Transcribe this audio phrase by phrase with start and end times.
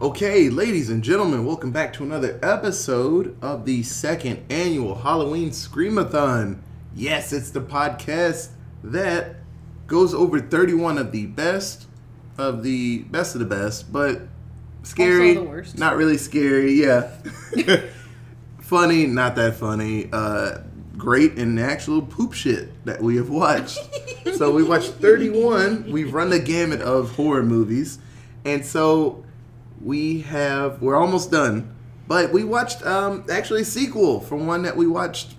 [0.00, 6.58] Okay, ladies and gentlemen, welcome back to another episode of the second annual Halloween Screamathon.
[6.94, 8.48] Yes, it's the podcast
[8.82, 9.36] that
[9.86, 11.86] goes over 31 of the best
[12.38, 14.22] of the best of the best, but
[14.84, 15.78] scary, Also the worst.
[15.78, 17.10] not really scary, yeah.
[18.58, 20.08] funny, not that funny.
[20.10, 20.60] Uh,
[20.96, 23.78] great and actual poop shit that we have watched.
[24.34, 25.92] so we watched 31.
[25.92, 27.98] We've run the gamut of horror movies.
[28.46, 29.24] And so
[29.82, 31.74] we have we're almost done.
[32.06, 35.34] But we watched um actually a sequel from one that we watched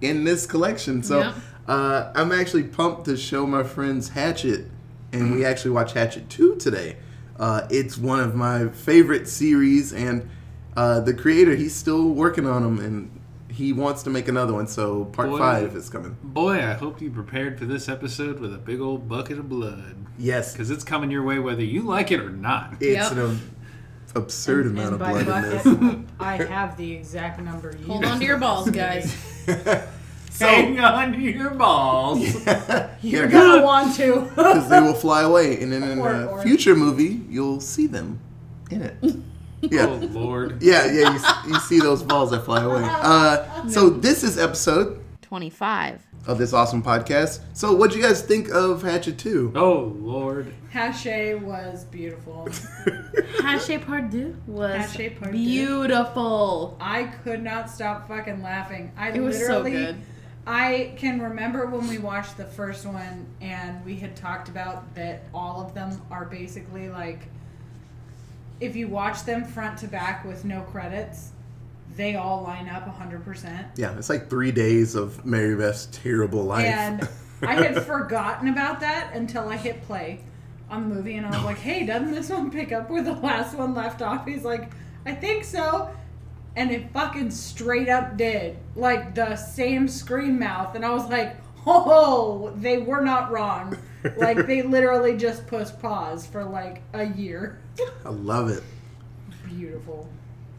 [0.00, 1.02] in this collection.
[1.02, 1.20] So
[1.68, 4.66] uh, I'm actually pumped to show my friends Hatchet,
[5.12, 6.96] and we actually watched Hatchet 2 today.
[7.38, 10.28] Uh, it's one of my favorite series, and
[10.76, 13.20] uh, the creator, he's still working on them, and
[13.54, 15.38] he wants to make another one, so part Boy.
[15.38, 16.16] 5 is coming.
[16.22, 19.96] Boy, I hope you prepared for this episode with a big old bucket of blood.
[20.18, 22.74] Yes, Because it's coming your way whether you like it or not.
[22.80, 23.12] it's Yep.
[23.12, 23.40] an um,
[24.14, 26.10] absurd And- amount and of by blood in this.
[26.20, 27.74] I have the exact number.
[27.78, 29.12] You Hold on to your balls, guys.
[30.30, 32.20] so, Hang on to your balls.
[33.02, 34.22] You're gonna want to.
[34.34, 37.86] because they will fly away, and then in Or- a or- future movie, you'll see
[37.86, 38.18] them
[38.70, 38.96] in it.
[39.70, 39.86] Yeah.
[39.86, 40.62] Oh, Lord.
[40.62, 41.14] Yeah, yeah,
[41.46, 42.82] you, you see those balls that fly away.
[42.84, 46.00] Uh, so this is episode 25.
[46.26, 47.40] of this awesome podcast.
[47.52, 49.52] So what'd you guys think of Hatchet 2?
[49.54, 50.52] Oh, Lord.
[50.72, 52.48] Hache was beautiful.
[53.40, 55.32] Hache Pardue was Hache Pardue.
[55.36, 56.76] beautiful.
[56.80, 58.92] I could not stop fucking laughing.
[58.96, 59.96] I It was so literally, good.
[60.46, 65.22] I can remember when we watched the first one and we had talked about that
[65.32, 67.28] all of them are basically like
[68.64, 71.30] if you watch them front to back with no credits,
[71.96, 73.76] they all line up 100%.
[73.76, 76.66] Yeah, it's like three days of Mary Beth's terrible life.
[76.66, 77.08] And
[77.42, 80.20] I had forgotten about that until I hit play
[80.70, 83.12] on the movie, and I was like, "Hey, doesn't this one pick up where the
[83.12, 84.72] last one left off?" He's like,
[85.04, 85.90] "I think so,"
[86.56, 91.36] and it fucking straight up did, like the same scream mouth, and I was like,
[91.66, 93.76] "Oh, they were not wrong."
[94.16, 97.58] like they literally just pushed pause for like a year.
[98.04, 98.62] I love it.
[99.46, 100.08] Beautiful.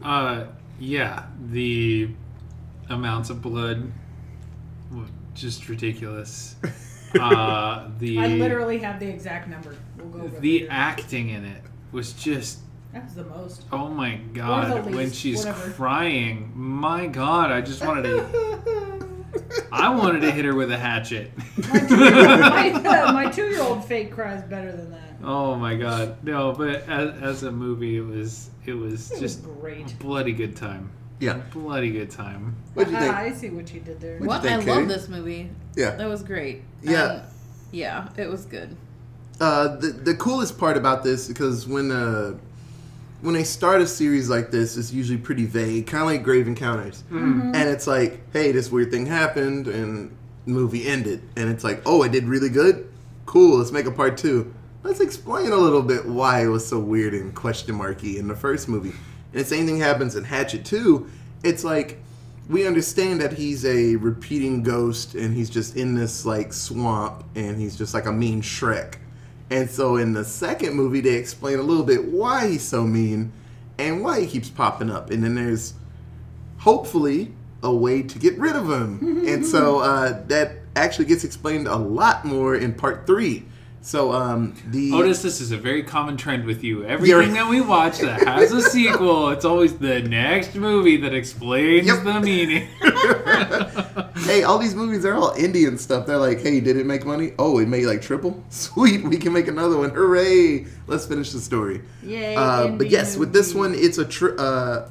[0.02, 0.46] Uh,
[0.78, 2.10] yeah, the
[2.88, 3.90] amounts of blood
[4.92, 6.56] were just ridiculous.
[7.18, 9.74] Uh, the I literally have the exact number.
[9.96, 10.68] We'll go over the later.
[10.70, 12.58] acting in it was just
[12.92, 13.62] That was the most.
[13.72, 15.70] oh my god the when she's whatever.
[15.70, 18.20] crying my god i just wanted to
[19.72, 21.30] i wanted to hit her with a hatchet
[21.70, 25.16] my, uh, two-year-old fake cries better than that.
[25.24, 29.20] oh my god no but as, as a movie it was it was It was
[29.20, 29.98] just great.
[29.98, 30.90] bloody good time
[31.20, 31.40] Yeah.
[31.52, 33.14] bloody good time What'd you think?
[33.14, 34.18] I see what you did there.
[34.18, 34.42] What'd What?
[34.44, 35.48] you I think, love this movie.
[35.74, 35.92] Yeah.
[35.96, 36.62] That was great.
[36.82, 37.04] Yeah.
[37.04, 37.20] Um,
[37.72, 38.76] yeah, it was good.
[39.40, 42.34] Uh, the the coolest part about this because when uh
[43.26, 46.46] when they start a series like this, it's usually pretty vague, kind of like Grave
[46.46, 47.54] Encounters, Mm-hmm.
[47.54, 50.16] and it's like, hey, this weird thing happened, and
[50.46, 52.88] movie ended, and it's like, oh, it did really good,
[53.26, 54.54] cool, let's make a part two.
[54.84, 58.36] Let's explain a little bit why it was so weird and question marky in the
[58.36, 58.92] first movie.
[59.32, 61.10] And the same thing happens in Hatchet 2.
[61.42, 61.98] It's like
[62.48, 67.58] we understand that he's a repeating ghost and he's just in this like swamp and
[67.58, 68.94] he's just like a mean Shrek.
[69.50, 73.32] And so in the second movie they explain a little bit why he's so mean
[73.78, 75.10] and why he keeps popping up.
[75.10, 75.74] And then there's
[76.58, 79.24] hopefully a way to get rid of him.
[79.26, 83.44] and so uh, that actually gets explained a lot more in part three.
[83.86, 86.84] So um, the Otis, this is a very common trend with you.
[86.84, 91.86] Everything that we watch that has a sequel, it's always the next movie that explains
[91.86, 92.02] Yep.
[92.02, 92.66] the meaning.
[94.24, 96.04] hey, all these movies are all Indian stuff.
[96.04, 97.34] They're like, hey, did it make money?
[97.38, 98.42] Oh, it made like triple.
[98.50, 99.90] Sweet, we can make another one.
[99.90, 100.66] Hooray!
[100.88, 101.80] Let's finish the story.
[102.02, 102.34] Yay!
[102.34, 104.88] Uh, but Indian yes, with this one, it's a tr- uh,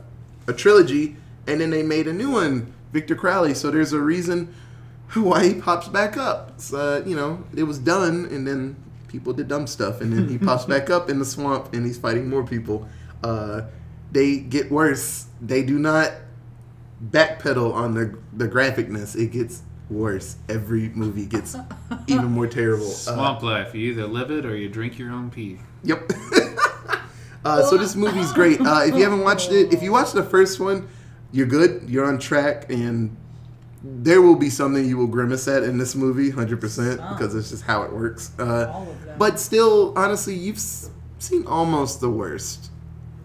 [0.47, 1.17] a trilogy,
[1.47, 3.56] and then they made a new one, Victor Crowley.
[3.56, 4.56] So there's a reason
[5.16, 6.51] why he pops back up.
[6.56, 8.77] It's, uh, you know, it was done, and then
[9.15, 11.97] people did dumb stuff, and then he pops back up in the swamp, and he's
[11.97, 12.87] fighting more people.
[13.23, 13.61] Uh,
[14.12, 15.27] they get worse.
[15.41, 16.12] They do not
[17.03, 19.15] backpedal on the the graphicness.
[19.15, 20.35] It gets worse.
[20.50, 21.56] Every movie gets
[22.07, 22.88] even more terrible.
[22.88, 23.73] Uh, Swamp life.
[23.73, 25.59] You either live it or you drink your own pee.
[25.83, 26.11] Yep.
[27.45, 28.59] uh, so this movie's great.
[28.59, 30.88] Uh, if you haven't watched it, if you watch the first one,
[31.31, 31.89] you're good.
[31.89, 33.15] You're on track, and
[33.87, 37.49] there will be something you will grimace at in this movie, hundred percent, because it's
[37.51, 38.31] just how it works.
[38.39, 39.17] Uh, All of them.
[39.19, 42.71] but still, honestly, you've seen almost the worst,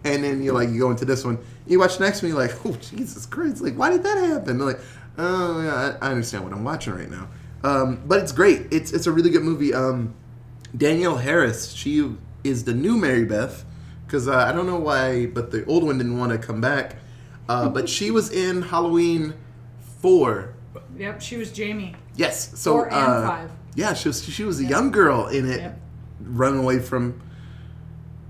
[0.05, 2.41] and then you're like, you go into this one, you watch the next one, you're
[2.41, 4.59] like, oh Jesus Christ, like why did that happen?
[4.59, 4.81] They're like,
[5.19, 7.29] oh yeah, I, I understand what I'm watching right now.
[7.63, 8.67] Um, but it's great.
[8.71, 9.73] It's it's a really good movie.
[9.75, 10.15] Um,
[10.77, 13.65] Danielle Harris, she is the new Mary Beth,
[14.07, 16.97] because uh, I don't know why, but the old one didn't want to come back.
[17.49, 19.35] Uh, but she was in Halloween
[20.01, 20.55] four.
[20.97, 21.95] Yep, she was Jamie.
[22.17, 23.51] Yes, so Four and uh, five.
[23.75, 25.81] Yeah, she was she was a young girl in it, Yep.
[26.23, 27.21] running away from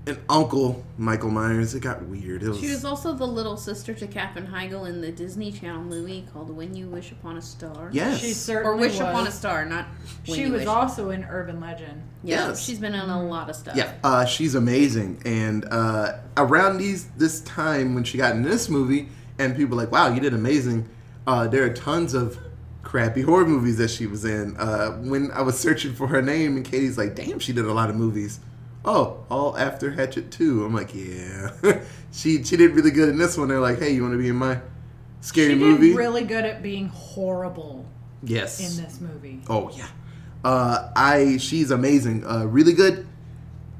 [0.07, 1.75] an uncle Michael Myers.
[1.75, 2.41] It got weird.
[2.41, 5.83] It was, She was also the little sister to Katherine Heigl in the Disney Channel
[5.83, 7.89] movie called When You Wish Upon a Star.
[7.91, 9.01] yes, She Or Wish was.
[9.01, 9.85] Upon a Star, not
[10.25, 10.67] When She You was Wish.
[10.67, 12.01] also in Urban Legend.
[12.23, 12.63] yeah, Yes.
[12.63, 13.75] she's been in a lot of stuff.
[13.75, 15.21] Yeah, uh, she's amazing.
[15.25, 19.83] And uh, around these this time when she got in this movie, and people were
[19.83, 20.87] like, "Wow, you did amazing."
[21.31, 22.37] Uh, there are tons of
[22.83, 24.53] crappy horror movies that she was in.
[24.57, 27.71] Uh, when I was searching for her name, and Katie's like, "Damn, she did a
[27.71, 28.41] lot of movies."
[28.83, 30.65] Oh, all after Hatchet Two.
[30.65, 31.51] I'm like, yeah,
[32.11, 33.47] she she did really good in this one.
[33.47, 34.59] They're like, "Hey, you want to be in my
[35.21, 37.85] scary She movie?" really good at being horrible
[38.21, 38.59] yes.
[38.59, 39.39] in this movie.
[39.47, 39.87] Oh yeah,
[40.43, 42.27] uh, I she's amazing.
[42.27, 43.07] Uh, really good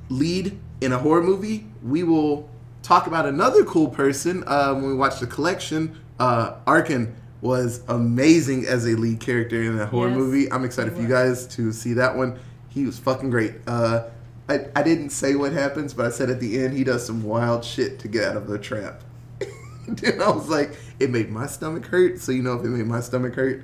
[0.07, 1.67] lead in a horror movie.
[1.83, 2.49] We will
[2.81, 5.97] talk about another cool person uh, when we watch the collection.
[6.17, 10.51] Uh, Arkin was amazing as a lead character in a horror Yes, movie.
[10.51, 12.39] I'm excited for you guys to see that one.
[12.69, 13.55] He was fucking great.
[13.67, 14.03] Uh,
[14.47, 17.23] I, I didn't say what happens, but I said at the end he does some
[17.23, 19.01] wild shit to get out of the trap.
[19.87, 22.19] and I was like, it made my stomach hurt.
[22.19, 23.63] So you know, if it made my stomach hurt,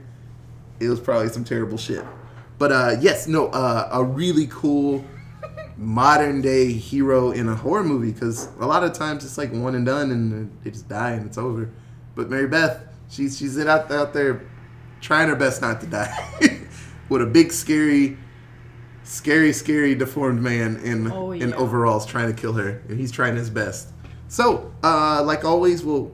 [0.80, 2.04] it was probably some terrible shit.
[2.58, 5.06] But uh, yes, no, uh, a really cool
[5.78, 9.76] modern day hero in a horror movie because a lot of times it's like one
[9.76, 11.70] and done and they just die and it's over.
[12.16, 14.42] But Mary Beth, she's she's out out there
[15.02, 16.14] trying her best not to die
[17.10, 18.18] with a big scary,
[19.04, 23.36] scary, scary deformed man in Oh, in overalls trying to kill her and he's trying
[23.36, 23.90] his best.
[24.28, 26.12] So, uh, like always, we'll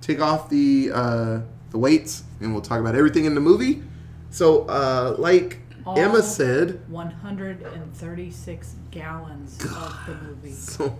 [0.00, 1.40] take off the uh,
[1.70, 3.82] the weights and we'll talk about everything in the movie.
[4.30, 10.52] So, uh, like All- Emma said, 136 gallons of the movie.
[10.52, 10.96] so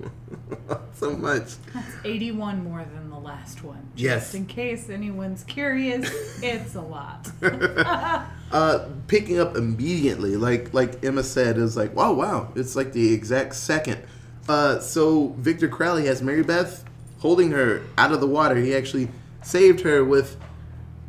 [0.94, 1.54] so much.
[1.74, 3.88] That's 81 more than the last one.
[3.94, 4.34] Just Yes.
[4.34, 6.10] in case anyone's curious,
[6.42, 7.28] it's a lot.
[8.52, 13.12] Uh, picking up immediately, like like Emma said, is like, wow, wow, it's like the
[13.14, 14.02] exact second.
[14.48, 16.84] Uh, so Victor Crowley has Mary Beth
[17.20, 18.56] holding her out of the water.
[18.56, 19.08] He actually
[19.40, 20.36] saved her with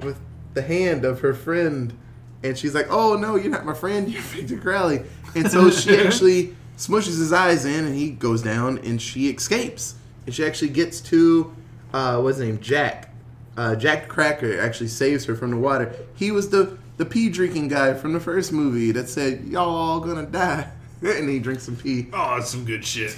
[0.02, 0.20] with
[0.54, 1.98] the hand of her friend,
[2.44, 4.10] and she's like, "Oh no, you're not my friend.
[4.12, 5.04] You're Victor Crowley."
[5.36, 9.96] And so she actually smushes his eyes in, and he goes down, and she escapes,
[10.26, 11.54] and she actually gets to
[11.94, 13.14] uh, what's his name, Jack.
[13.58, 15.94] Uh, Jack Cracker actually saves her from the water.
[16.16, 20.00] He was the the pee drinking guy from the first movie that said, "Y'all all
[20.00, 20.70] gonna die,"
[21.02, 22.08] and he drinks some pee.
[22.14, 23.18] Oh, it's some good shit.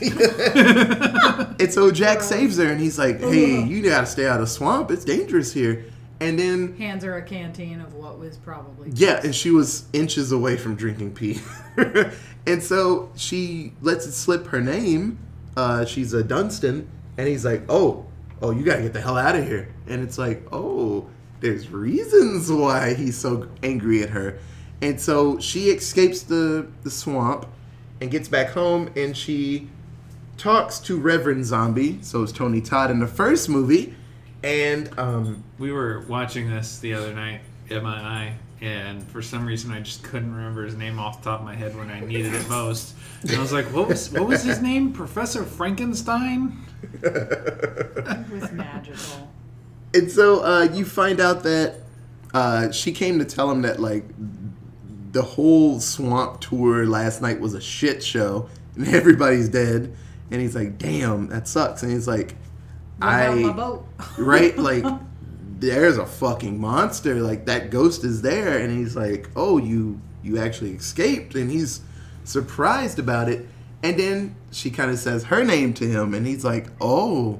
[1.59, 4.47] And so Jack saves her, and he's like, "Hey, you gotta stay out of the
[4.47, 4.91] swamp.
[4.91, 5.85] It's dangerous here."
[6.23, 8.91] And then Hands her a canteen of what was probably.
[8.93, 11.41] Yeah, and she was inches away from drinking pee.
[12.47, 15.19] and so she lets it slip her name.
[15.57, 16.89] Uh, she's a Dunstan.
[17.17, 18.05] And he's like, oh,
[18.41, 19.73] oh, you got to get the hell out of here.
[19.87, 21.09] And it's like, oh,
[21.41, 24.39] there's reasons why he's so angry at her.
[24.81, 27.47] And so she escapes the, the swamp
[27.99, 29.69] and gets back home and she
[30.37, 31.99] talks to Reverend Zombie.
[32.01, 33.95] So it's Tony Todd in the first movie.
[34.43, 39.45] And um, we were watching this the other night, Emma and I, and for some
[39.45, 42.01] reason I just couldn't remember his name off the top of my head when I
[42.01, 42.93] needed it most.
[43.21, 44.91] And I was like, "What was what was his name?
[44.93, 46.57] Professor Frankenstein?"
[47.01, 49.29] It was magical.
[49.93, 51.75] And so uh, you find out that
[52.33, 54.05] uh, she came to tell him that like
[55.11, 59.95] the whole swamp tour last night was a shit show and everybody's dead.
[60.31, 62.42] And he's like, "Damn, that sucks." And he's like, What about my
[63.03, 63.85] "I boat?
[64.17, 64.85] right like
[65.59, 70.39] there's a fucking monster like that ghost is there." And he's like, "Oh, you you
[70.39, 71.81] actually escaped." And he's
[72.23, 73.47] surprised about it.
[73.81, 77.39] And then she kind of says her name to him, and he's like, "Oh."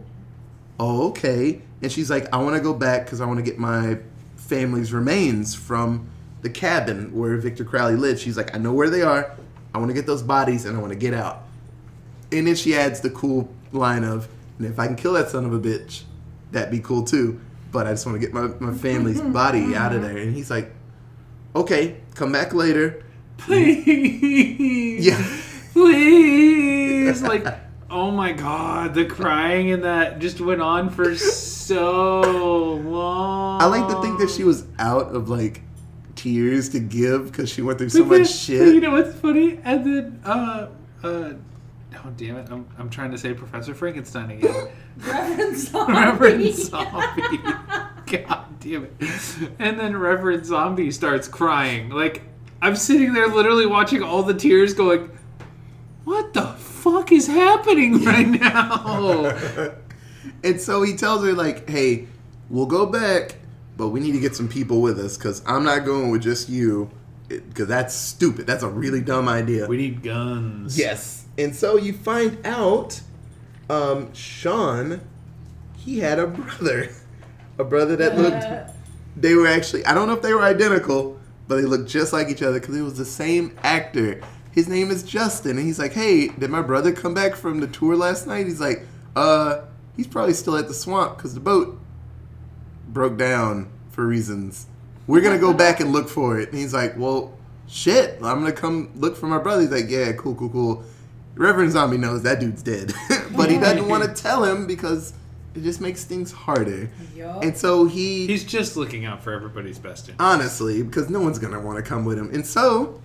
[0.79, 1.62] oh, okay.
[1.82, 4.00] And she's like, I want to go back because I want to get my
[4.36, 6.10] family's remains from
[6.41, 8.22] the cabin where Victor Crowley lives.
[8.22, 9.36] She's like, I know where they are.
[9.74, 11.43] I want to get those bodies and I want to get out.
[12.32, 15.45] And then she adds the cool line of, and if I can kill that son
[15.45, 16.03] of a bitch,
[16.51, 17.39] that'd be cool too.
[17.72, 20.17] But I just want to get my, my family's body out of there.
[20.17, 20.72] And he's like,
[21.55, 23.03] okay, come back later.
[23.38, 25.39] Please, Yeah.
[25.74, 27.45] please, like.
[27.89, 33.62] Oh my god, the crying in that just went on for so long.
[33.62, 35.62] I like to think that she was out of like
[36.15, 38.74] tears to give because she went through so much shit.
[38.74, 39.60] You know what's funny?
[39.63, 40.67] And then, uh,
[41.03, 41.33] uh,
[41.95, 44.67] oh damn it, I'm, I'm trying to say Professor Frankenstein again.
[44.97, 45.93] Reverend Zombie.
[45.93, 47.38] Reverend Zombie.
[48.05, 48.93] God damn it.
[49.59, 51.89] And then Reverend Zombie starts crying.
[51.89, 52.21] Like,
[52.62, 55.09] I'm sitting there literally watching all the tears going,
[56.05, 59.73] what the fuck is happening right now?
[60.43, 62.07] And so he tells her like, "Hey,
[62.50, 63.35] we'll go back,
[63.77, 66.50] but we need to get some people with us because I'm not going with just
[66.50, 66.91] you,
[67.27, 68.48] because that's stupid.
[68.48, 70.77] That's a really dumb idea." we need guns.
[70.77, 71.25] Yes.
[71.38, 73.01] And so you find out,
[73.70, 75.01] um, Sean,
[75.77, 76.89] he had a brother,
[77.58, 78.75] a brother that looked.
[79.15, 79.86] They were actually.
[79.86, 82.75] I don't know if they were identical, but they looked just like each other because
[82.75, 84.22] it was the same actor.
[84.51, 87.68] His name is Justin, and he's like, "Hey, did my brother come back from the
[87.68, 89.62] tour last night?" He's like, "Uh,
[89.96, 91.80] he's probably still at the swamp because the boat
[92.88, 94.68] broke down for reasons.
[95.07, 97.33] We're gonna go back and look for it." And he's like, "Well,
[97.67, 100.83] shit, I'm gonna come look for my brother." He's like, "Yeah, cool, cool, cool."
[101.36, 102.93] Reverend Zombie knows that dude's dead,
[103.36, 105.13] but he doesn't want to tell him because
[105.55, 106.89] it just makes things harder.
[107.15, 107.43] Yup.
[107.43, 110.22] And so he He's just looking out for everybody's best interest.
[110.22, 112.29] honestly, because no one's gonna want to come with him.
[112.33, 113.01] And so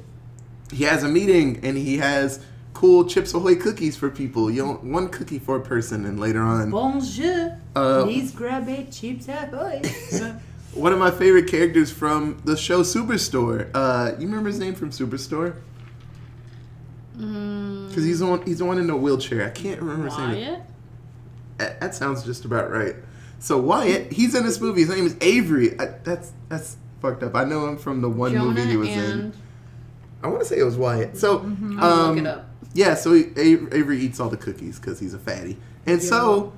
[0.73, 2.41] he has a meeting and he has
[2.75, 4.51] cool Chips Ahoy cookies for people.
[4.51, 7.59] You know, one cookie for a person, and later on, Bonjour.
[7.75, 9.81] Uh, Please grab a chips ahoy.
[10.79, 13.71] one of my favorite characters from the show Superstore.
[13.75, 15.57] Uh, you remember his name from Superstore?
[17.17, 18.43] Mm, Because he's the one.
[18.43, 19.45] He's the one in the wheelchair.
[19.47, 20.31] I can't remember his name.
[20.31, 20.63] Wyatt?
[21.59, 22.95] That, that sounds just about right.
[23.41, 24.81] So Wyatt, he's in this movie.
[24.83, 25.79] His name is Avery.
[25.81, 27.35] I, that's that's fucked up.
[27.35, 29.33] I know him from the one Jonah movie he was in.
[30.23, 31.17] I want to say it was Wyatt.
[31.17, 31.39] So
[31.79, 32.47] I'll um, look it up.
[32.75, 35.57] Yeah, so he, Avery eats all the cookies because he's a fatty.
[35.87, 36.53] And so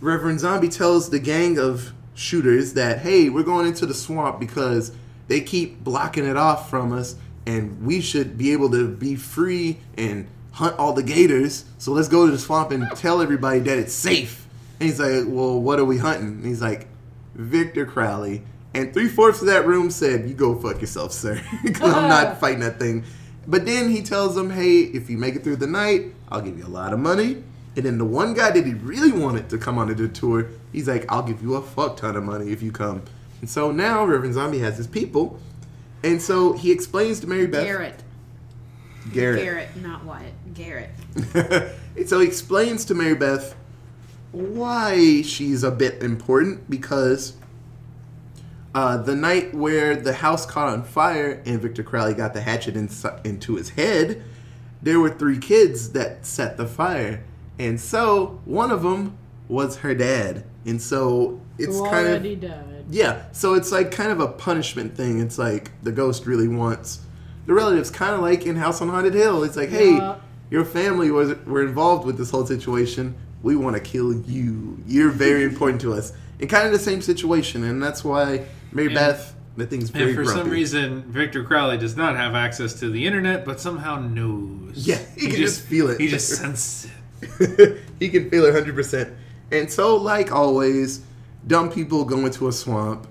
[0.00, 4.92] Reverend Zombie tells the gang of shooters that, hey, we're going into the swamp because
[5.28, 9.78] they keep blocking it off from us and we should be able to be free
[9.96, 11.64] and hunt all the gators.
[11.78, 14.46] So let's go to the swamp and tell everybody that it's safe.
[14.78, 16.28] And he's like, well, what are we hunting?
[16.28, 16.88] And he's like,
[17.34, 18.42] Victor Crowley.
[18.74, 21.40] And three fourths of that room said, you go fuck yourself, sir.
[21.64, 23.04] Because I'm not fighting that thing.
[23.46, 26.58] But then he tells them, hey, if you make it through the night, I'll give
[26.58, 27.42] you a lot of money.
[27.76, 30.88] And then the one guy that he really wanted to come on the tour, he's
[30.88, 33.02] like, I'll give you a fuck ton of money if you come.
[33.40, 35.38] And so now Reverend Zombie has his people.
[36.02, 37.64] And so he explains to Mary Beth.
[37.64, 38.02] Garrett.
[39.12, 39.42] Garrett.
[39.42, 40.32] Garrett, not Wyatt.
[40.54, 40.90] Garrett.
[41.96, 43.54] and so he explains to Mary Beth
[44.32, 47.34] why she's a bit important because
[48.74, 52.74] uh, the night where the house caught on fire and Victor Crowley got the hatchet
[52.74, 54.22] insi- into his head,
[54.82, 57.24] there were three kids that set the fire.
[57.60, 59.16] And so one of them
[59.48, 60.44] was her dad.
[60.64, 62.84] And so it's kind of Already died.
[62.90, 65.20] yeah, so it's like kind of a punishment thing.
[65.20, 67.00] It's like the ghost really wants
[67.46, 69.44] the relatives, kind of like in House on Haunted Hill.
[69.44, 70.16] It's like, hey, Yeah.
[70.50, 73.14] your family was were involved with this whole situation.
[73.42, 74.78] We want to kill you.
[74.86, 76.12] You're very important to us.
[76.40, 80.10] And kind of the same situation, and that's why Mary And- Beth, the thing's very
[80.10, 80.40] And for grumpy.
[80.42, 84.86] some reason, Victor Crowley does not have access to the internet, but somehow knows.
[84.86, 86.00] Yeah, he can just feel it.
[86.00, 86.90] He just senses it.
[87.98, 89.14] he can feel it 100%.
[89.52, 91.02] And so, like always,
[91.46, 93.06] dumb people go into a swamp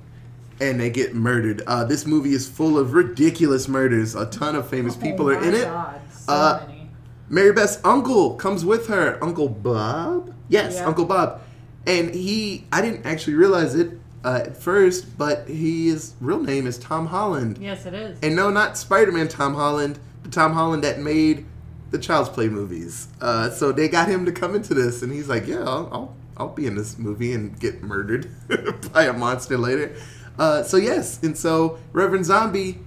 [0.62, 1.62] and they get murdered.
[1.68, 4.16] Uh, this movie is full of ridiculous murders.
[4.16, 5.63] A ton of famous people oh are in it.
[5.66, 6.89] God, so Uh, many.
[7.30, 9.18] Mary Beth's uncle comes with her.
[9.24, 10.34] Uncle Bob?
[10.48, 10.86] Yes, Yeah.
[10.88, 11.42] Uncle Bob.
[11.86, 13.92] And he, I didn't actually realize it
[14.25, 17.58] uh, at first, but his real name is Tom Holland.
[17.62, 18.20] Yes, it is.
[18.22, 21.46] And no, not Spider Man Tom Holland, the Tom Holland that made
[21.91, 23.08] the Child's Play movies.
[23.22, 26.15] Uh, so they got him to come into this, and he's like, Yeah, I'll, I'll,
[26.38, 28.29] I'll be in this movie and get murdered
[28.93, 29.96] by a monster later.
[30.38, 32.79] Uh, so, yes, and so Reverend Zombie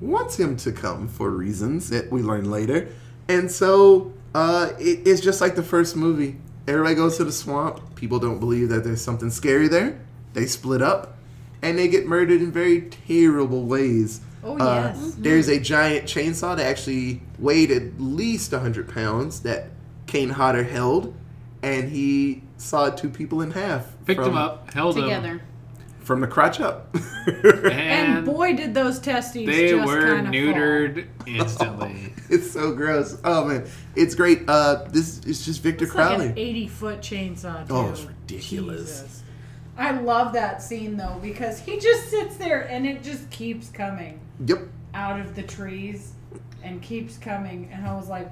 [0.00, 2.88] wants him to come for reasons that we learn later.
[3.28, 6.36] And so uh, it, it's just like the first movie.
[6.68, 7.94] Everybody goes to the swamp.
[7.94, 9.98] People don't believe that there's something scary there.
[10.34, 11.16] They split up
[11.62, 14.20] and they get murdered in very terrible ways.
[14.46, 15.14] Oh, Uh, yes.
[15.18, 19.70] There's a giant chainsaw that actually weighed at least 100 pounds that
[20.06, 21.14] Kane Hodder held,
[21.62, 23.86] and he sawed two people in half.
[24.06, 25.28] Picked from, him up, held Together.
[25.28, 25.40] him,
[26.00, 26.94] From the crotch up.
[27.26, 32.12] and, and boy, did those testes they just were kind of neutered instantly.
[32.30, 33.18] it's so gross.
[33.24, 33.66] Oh, man.
[33.96, 34.42] It's great.
[34.48, 36.26] Uh, this is just Victor It's like Crowley.
[36.28, 37.74] an 80 foot chainsaw, too.
[37.74, 39.00] Oh, it's ridiculous.
[39.00, 39.22] Jesus.
[39.78, 44.20] I love that scene, though, because he just sits there and it just keeps coming
[44.46, 44.60] Yep.
[44.94, 46.12] out of the trees
[46.62, 47.68] and keeps coming.
[47.72, 48.30] And I was like,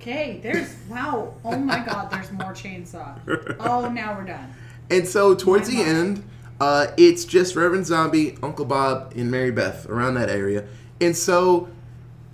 [0.00, 3.18] okay, there's, wow, oh my God, there's more chainsaw.
[3.60, 4.52] Oh, now we're done.
[4.90, 6.24] And so towards My the end,
[6.60, 10.64] uh, it's just Reverend Zombie, Uncle Bob, and Mary Beth around that area.
[11.00, 11.68] And so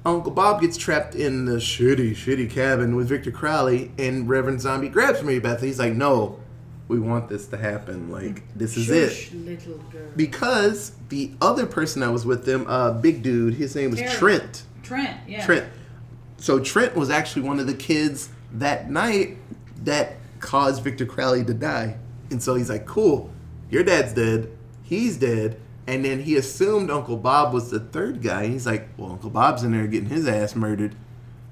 [0.04, 4.88] Uncle Bob gets trapped in the shitty, shitty cabin with Victor Crowley, and Reverend Zombie
[4.88, 5.60] grabs Mary Beth.
[5.62, 6.40] He's like, "No,
[6.88, 8.10] we want this to happen.
[8.10, 13.22] Like this is Shush, it." Because the other person that was with them, uh, big
[13.22, 14.00] dude, his name was.
[14.00, 14.64] Trent.
[14.82, 15.44] Trent, yeah.
[15.44, 15.66] Trent.
[16.38, 19.36] So Trent was actually one of the kids that night
[19.84, 21.96] that caused Victor Crowley to die.
[22.30, 23.30] And so he's like, cool,
[23.70, 24.50] your dad's dead,
[24.82, 25.60] he's dead.
[25.86, 28.46] And then he assumed Uncle Bob was the third guy.
[28.46, 30.94] He's like, well, Uncle Bob's in there getting his ass murdered.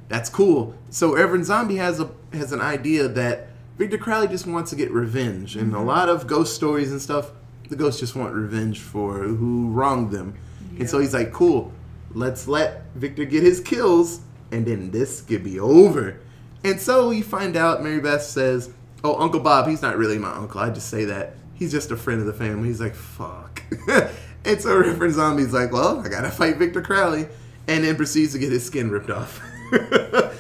[0.09, 0.75] That's cool.
[0.91, 3.46] So Reverend Zombie has a has an idea that
[3.77, 5.57] Victor Crowley just wants to get revenge.
[5.57, 5.87] And a mm-hmm.
[5.87, 7.31] lot of ghost stories and stuff,
[7.69, 10.35] the ghosts just want revenge for who wronged them.
[10.79, 11.73] And so he's like, cool,
[12.13, 16.21] let's let Victor get his kills, and then this could be over.
[16.65, 18.71] And so you find out Mary Beth says,
[19.05, 20.61] Oh, Uncle Bob, he's not really my uncle.
[20.61, 21.37] I just say that.
[21.55, 22.69] He's just a friend of the family.
[22.69, 23.63] He's like, fuck.
[24.45, 27.29] and so Reverend Zombie's like, Well, I gotta fight Victor Crowley.
[27.69, 29.41] And then proceeds to get his skin ripped off.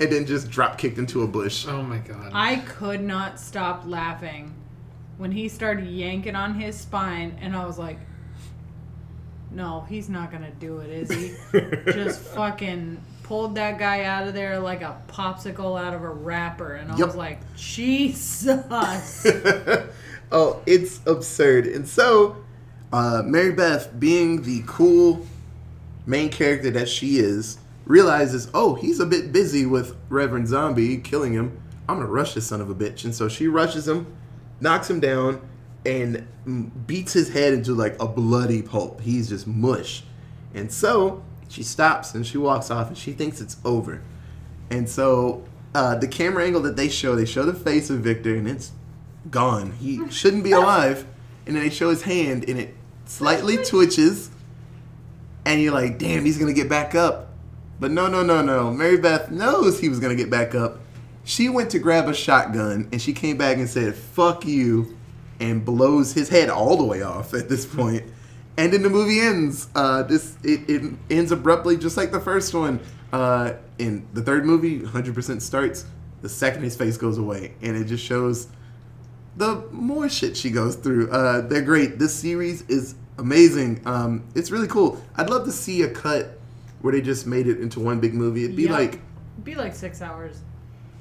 [0.00, 1.66] and then just drop kicked into a bush.
[1.68, 2.30] Oh my god.
[2.34, 4.54] I could not stop laughing
[5.18, 7.98] when he started yanking on his spine, and I was like,
[9.50, 11.34] "No, he's not gonna do it, is he?"
[11.92, 16.74] Just fucking pulled that guy out of there like a popsicle out of a wrapper,
[16.74, 17.06] and I Yep.
[17.06, 18.64] was like, "Jesus!"
[20.32, 21.66] oh, it's absurd.
[21.66, 22.36] And so,
[22.92, 25.26] uh, Mary Beth, being the cool
[26.06, 31.32] main character that she is, realizes, oh, he's a bit busy with Reverend Zombie killing
[31.32, 31.60] him.
[31.88, 33.04] I'm gonna rush this son of a bitch.
[33.04, 34.06] And so she rushes him,
[34.60, 35.40] knocks him down,
[35.84, 36.26] and
[36.86, 39.00] beats his head into like a bloody pulp.
[39.00, 40.04] He's just mush.
[40.54, 44.02] And so she stops and she walks off and she thinks it's over.
[44.70, 45.44] And so
[45.74, 48.72] uh, the camera angle that they show, they show the face of Victor and it's
[49.30, 49.72] gone.
[49.72, 51.06] He shouldn't be alive.
[51.46, 52.74] And then they show his hand and it
[53.06, 54.30] slightly twitches.
[55.44, 57.29] And you're like, damn, he's to get back up.
[57.80, 58.70] But no, no, no, no.
[58.70, 60.78] Mary Beth knows he was going to get back up.
[61.24, 64.96] She went to grab a shotgun and she came back and said, fuck you.
[65.40, 68.04] And blows his head all the way off at this point.
[68.58, 69.68] And then the movie ends.
[69.74, 72.78] Uh, this it, it ends abruptly, just like the first one.
[73.10, 75.86] Uh, in the third movie, 100% starts.
[76.20, 78.48] The second his face goes away, and it just shows
[79.36, 81.10] the more shit she goes through.
[81.10, 81.98] Uh, they're great.
[81.98, 83.80] This series is amazing.
[83.86, 85.02] Um, it's really cool.
[85.16, 86.38] I'd love to see a cut
[86.80, 88.44] where they just made it into one big movie.
[88.44, 89.00] It'd be like
[89.44, 90.40] Be like six hours,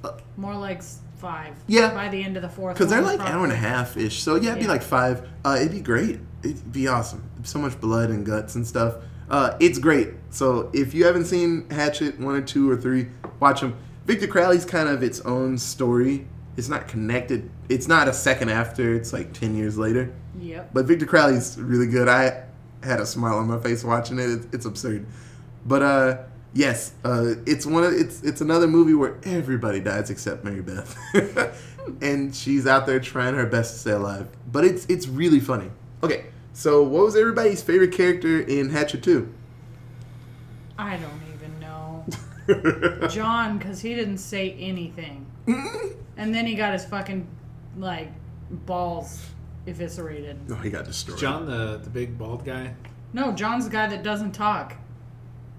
[0.04, 0.82] Uh, more like
[1.18, 1.56] five.
[1.68, 1.94] Yeah.
[1.94, 2.76] by the end of the fourth.
[2.78, 4.22] because they're like hour and a half ish.
[4.22, 5.28] So yeah, it'd be like five.
[5.44, 6.20] Uh, it'd be great.
[6.44, 7.24] It'd be awesome.
[7.44, 8.96] So much blood and guts and stuff.
[9.30, 10.10] Uh, it's great.
[10.32, 13.76] So if you haven't seen Hatchet one or two or three, watch them.
[14.06, 16.26] Victor Crowley's kind of its own story.
[16.58, 17.50] It's not connected.
[17.70, 18.94] It's not a second after.
[18.96, 20.12] It's like ten years later.
[20.40, 20.72] Yep.
[20.74, 22.08] But Victor Crowley's really good.
[22.08, 22.44] I
[22.82, 24.30] had a smile on my face watching it.
[24.30, 25.06] It's, it's absurd.
[25.66, 26.18] But uh,
[26.54, 30.98] yes, uh, it's one of it's it's another movie where everybody dies except Mary Beth,
[32.02, 34.28] and she's out there trying her best to stay alive.
[34.52, 35.70] But it's it's really funny.
[36.04, 39.34] Okay, so what was everybody's favorite character in Hatchet Two?
[40.78, 43.08] I don't even know.
[43.10, 45.26] John, because he didn't say anything.
[46.18, 47.28] and then he got his fucking,
[47.78, 48.10] like,
[48.50, 49.22] balls
[49.68, 50.38] eviscerated.
[50.50, 51.20] Oh, he got destroyed.
[51.20, 52.74] John, the the big bald guy.
[53.12, 54.76] No, John's the guy that doesn't talk.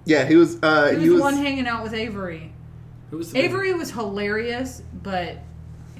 [0.05, 0.59] Yeah, he was.
[0.63, 1.23] Uh, He was, he the was.
[1.23, 2.53] one hanging out with Avery.
[3.11, 5.39] Who was the big- Avery was hilarious, but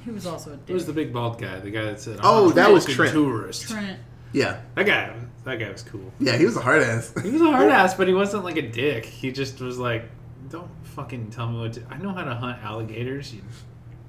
[0.03, 0.67] he was also a Dick.
[0.69, 1.59] Who was the big bald guy?
[1.59, 3.13] The guy that said, Oh, "I'm that was fucking Trent.
[3.13, 3.69] Tourist.
[3.69, 3.99] Trent.
[4.33, 5.13] yeah, That guy.
[5.43, 6.11] That guy was cool.
[6.19, 7.13] yeah, he was a hard ass.
[7.23, 9.05] He was a hard ass, but he wasn't like a dick.
[9.05, 10.05] He just was like,
[10.49, 11.83] "Don't fucking tell me what to.
[11.89, 13.33] I know how to hunt alligators.
[13.33, 13.41] You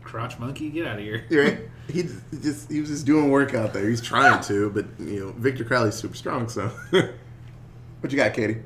[0.02, 1.58] crotch monkey, get out of here." You're right.
[1.92, 2.04] He
[2.40, 3.88] just he was just doing work out there.
[3.88, 6.48] He's trying to, but you know, Victor Crowley's super strong.
[6.48, 8.58] So, what you got, Katie?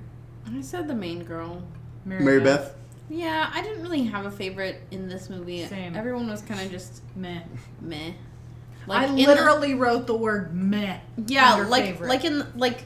[0.55, 1.63] I said the main girl.
[2.05, 2.75] Mary Beth.
[3.09, 5.65] Yeah, I didn't really have a favorite in this movie.
[5.67, 5.95] Same.
[5.95, 7.41] Everyone was kind of just Meh.
[7.81, 8.13] meh.
[8.89, 10.99] I in the- literally wrote the word meh.
[11.27, 12.09] yeah, like favorite.
[12.09, 12.85] like in like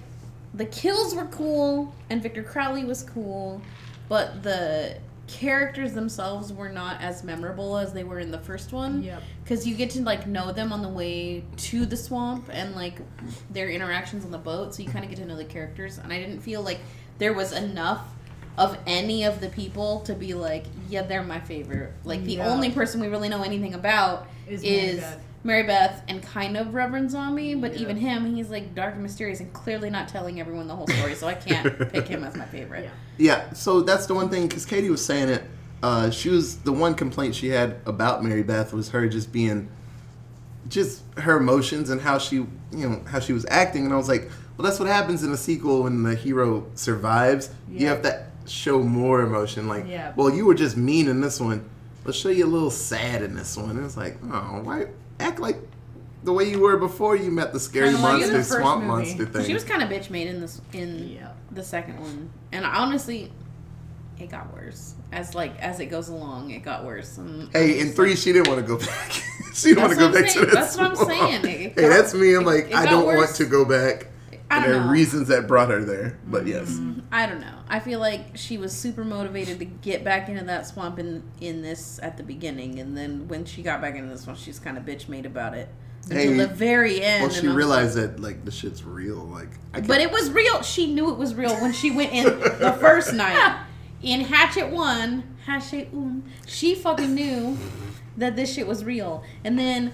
[0.55, 3.61] the kills were cool and Victor Crowley was cool,
[4.09, 4.97] but the
[5.31, 9.03] characters themselves were not as memorable as they were in the first one.
[9.03, 9.23] Yep.
[9.45, 12.99] because you get to like know them on the way to the swamp and like
[13.51, 16.13] their interactions on the boat so you kind of get to know the characters and
[16.13, 16.79] i didn't feel like
[17.19, 18.03] there was enough
[18.59, 22.49] of any of the people to be like yeah they're my favorite like the Yeah.
[22.49, 25.05] only person we really know anything about Is is,
[25.43, 26.03] Mary Beth.
[26.09, 27.81] And kind of Reverend Zombie, but Yeah.
[27.81, 31.15] even him, he's like dark and mysterious and clearly not telling everyone the whole story,
[31.15, 32.85] so I can't pick him as my favorite.
[32.85, 32.91] Yeah.
[33.19, 35.43] Yeah, so that's the one thing because Katie was saying it.
[35.83, 39.69] Uh, she was the one complaint she had about Mary Beth was her just being,
[40.69, 44.09] just her emotions and how she, you know, how she was acting, and I was
[44.09, 47.49] like, well, that's what happens in a sequel when the hero survives.
[47.71, 49.69] You have to show more emotion.
[49.69, 50.13] Like, Yeah.
[50.17, 51.65] well, you were just mean in this one.
[52.05, 53.71] Let's show you a little sad in this one.
[53.71, 54.87] And it's like, oh, why
[55.21, 55.57] act like
[56.25, 58.89] the way you were before you met the scary Kinda like monster, the swamp movie.
[59.05, 59.45] monster thing.
[59.47, 61.29] She was kind of bitch made in this in Yeah.
[61.53, 63.33] the second one, and honestly,
[64.19, 66.51] it got worse as like as it goes along.
[66.51, 67.17] It got worse.
[67.19, 69.11] And Hey, in three, she didn't want to go back.
[69.55, 70.45] she didn't want to That's go what I'm back to saying.
[70.47, 70.55] this.
[70.55, 71.45] That's what I'm saying.
[71.47, 72.35] It Hey, that's me.
[72.35, 74.09] I'm like, it I don't want to go back.
[74.51, 76.19] I And don't there are reasons that brought her there.
[76.27, 76.71] But yes.
[76.73, 77.55] Mm, I don't know.
[77.69, 81.63] I feel like she was super motivated to get back into that swamp in in
[81.63, 84.77] this at the beginning, and then when she got back into this one, she's kind
[84.77, 85.69] of bitch made about it
[86.05, 87.23] until Hey, the very end.
[87.23, 89.17] Well, she and I was realized that like the shit's real.
[89.19, 90.63] Like, I like- but it was real.
[90.63, 93.61] She knew it was real when she went in the first night
[94.03, 95.37] in Hatchet One.
[95.47, 96.25] Hatchet One.
[96.47, 97.57] She fucking knew
[98.17, 99.93] that this shit was real, and then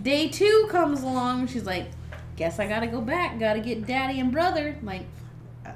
[0.00, 1.48] day two comes along.
[1.48, 1.88] She's like,
[2.36, 3.38] "Guess I gotta go back.
[3.38, 5.06] Gotta get daddy and brother." Like,
[5.66, 5.70] uh,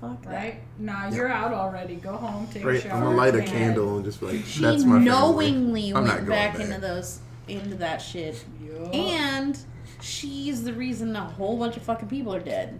[0.00, 0.30] fuck that.
[0.32, 0.60] Right?
[0.78, 1.96] Nah, you're out already.
[1.96, 2.92] Go home, take a shower.
[2.92, 6.14] I'm gonna light a and- candle and just like, She that's my knowingly I'm not
[6.16, 6.66] went going back, back.
[6.66, 8.94] into those into that shit, Yup.
[8.94, 9.58] and
[10.02, 12.78] she's the reason a whole bunch of fucking people are dead.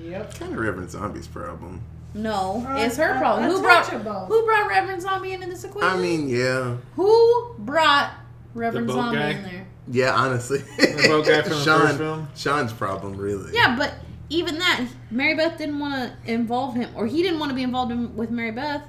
[0.00, 0.34] Yep.
[0.38, 1.82] kind of Reverend Zombie's problem.
[2.14, 3.50] No, Uh, it's her uh, problem.
[3.50, 5.88] Who brought touch of who brought Reverend Zombie into this equation?
[5.88, 8.10] I mean, yeah, who brought
[8.54, 9.28] Reverend Zombie guy?
[9.30, 9.66] in there?
[9.90, 10.12] Yeah.
[10.14, 12.28] Honestly, The boat guy from the Sean, first film?
[12.34, 13.52] Sean's problem, really.
[13.54, 13.94] Yeah, but
[14.30, 17.62] even that, Mary Beth didn't want to involve him, or he didn't want to be
[17.62, 18.82] involved in, with Mary Beth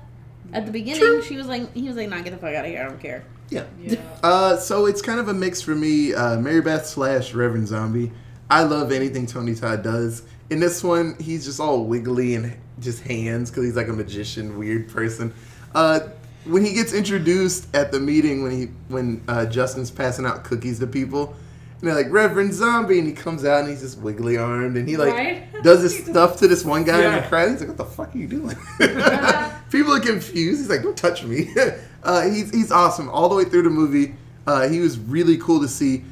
[0.53, 1.01] at the beginning.
[1.01, 1.21] True.
[1.21, 2.81] She was like, he was like, "Nah, get the fuck out of here.
[2.81, 3.65] I don't care." yeah.
[3.81, 3.99] Yeah.
[4.23, 6.13] Uh, so it's kind of a mix for me.
[6.13, 8.09] Uh, Mary Beth slash Reverend Zombie.
[8.49, 10.23] I love anything Tony Todd does.
[10.49, 14.57] In this one, he's just all wiggly and just hands because he's like a magician,
[14.57, 15.33] weird person.
[15.75, 15.99] Uh,
[16.45, 20.79] when he gets introduced at the meeting, when he when uh, Justin's passing out cookies
[20.79, 21.33] to people,
[21.79, 24.87] and they're like Reverend Zombie, and he comes out and he's just wiggly armed, and
[24.87, 25.63] he like Right?
[25.63, 27.51] does this stuff to this one guy in the crowd.
[27.51, 28.55] He's like, "What the fuck are you doing?"
[29.71, 30.61] People are confused.
[30.61, 31.49] He's like, "Don't touch me."
[32.03, 34.15] uh, he's he's awesome all the way through the movie.
[34.45, 36.03] Uh, he was really cool to see.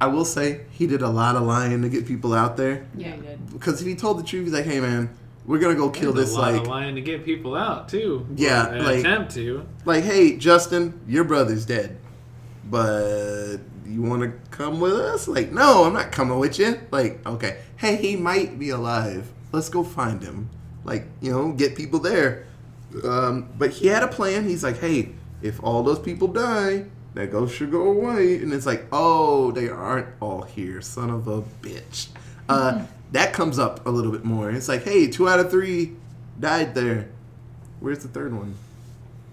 [0.00, 3.14] I will say he did a lot of lying to get people out there Yeah.
[3.52, 5.08] because if he told the truth, he's like, "Hey man,
[5.46, 7.88] we're gonna go kill There's this a lot like of lying to get people out
[7.88, 8.26] too.
[8.36, 9.66] Yeah, Or like- attempt to.
[9.84, 11.98] like hey Justin, your brother's dead,
[12.68, 15.28] but you want to come with us?
[15.28, 16.80] Like, no, I'm not coming with you.
[16.90, 19.30] Like, okay, hey, he might be alive.
[19.52, 20.48] Let's go find him.
[20.84, 22.46] Like, you know, get people there.
[23.04, 24.48] Um, but he had a plan.
[24.48, 25.10] He's like, hey,
[25.42, 28.36] if all those people die, that ghost should go away.
[28.36, 32.08] And it's like, oh, they aren't all here, son of a bitch.
[32.48, 34.50] Uh, that comes up a little bit more.
[34.50, 35.92] It's like, hey, two out of three
[36.40, 37.08] died there.
[37.80, 38.54] Where's the third one?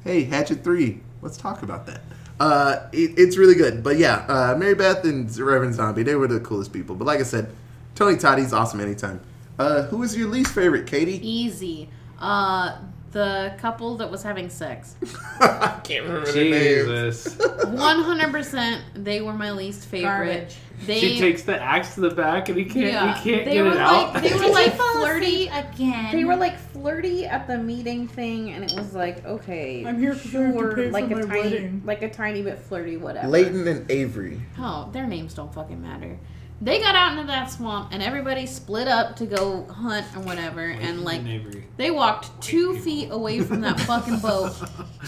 [0.04, 1.00] Hey, Hatchet 3.
[1.22, 2.02] Let's talk about that.
[2.40, 3.84] Uh, it, it's really good.
[3.84, 6.96] But yeah, uh, Mary Beth and Reverend Zombie, they were the coolest people.
[6.96, 7.52] But like I said,
[7.96, 9.20] Tony Toddy's awesome anytime.
[9.58, 11.28] Uh, who is your least favorite, Katie?
[11.28, 11.90] Easy.
[12.18, 12.78] Uh,
[13.12, 14.96] the couple that was having sex.
[15.40, 17.36] I can't remember their names.
[17.66, 20.08] One hundred percent, they were my least favorite.
[20.08, 20.56] Garbage.
[20.86, 23.56] They, she takes the axe to the back and he can't Yeah, he can't they
[23.56, 24.22] get were it like- out.
[24.24, 25.48] they were like flirty.
[25.48, 26.12] again.
[26.16, 30.12] They were like flirty at the meeting thing, and it was like, okay, I'm here
[30.12, 31.82] I have to sure, pay like for a my tiny, wedding.
[31.86, 33.28] like a tiny bit flirty, whatever.
[33.28, 34.40] Layton and Avery.
[34.58, 36.18] Oh, their names don't fucking matter.
[36.62, 40.62] They got out into that swamp, and everybody split up to go hunt or whatever,
[40.62, 41.66] and like Avery.
[41.78, 44.54] they walked two feet away from that fucking boat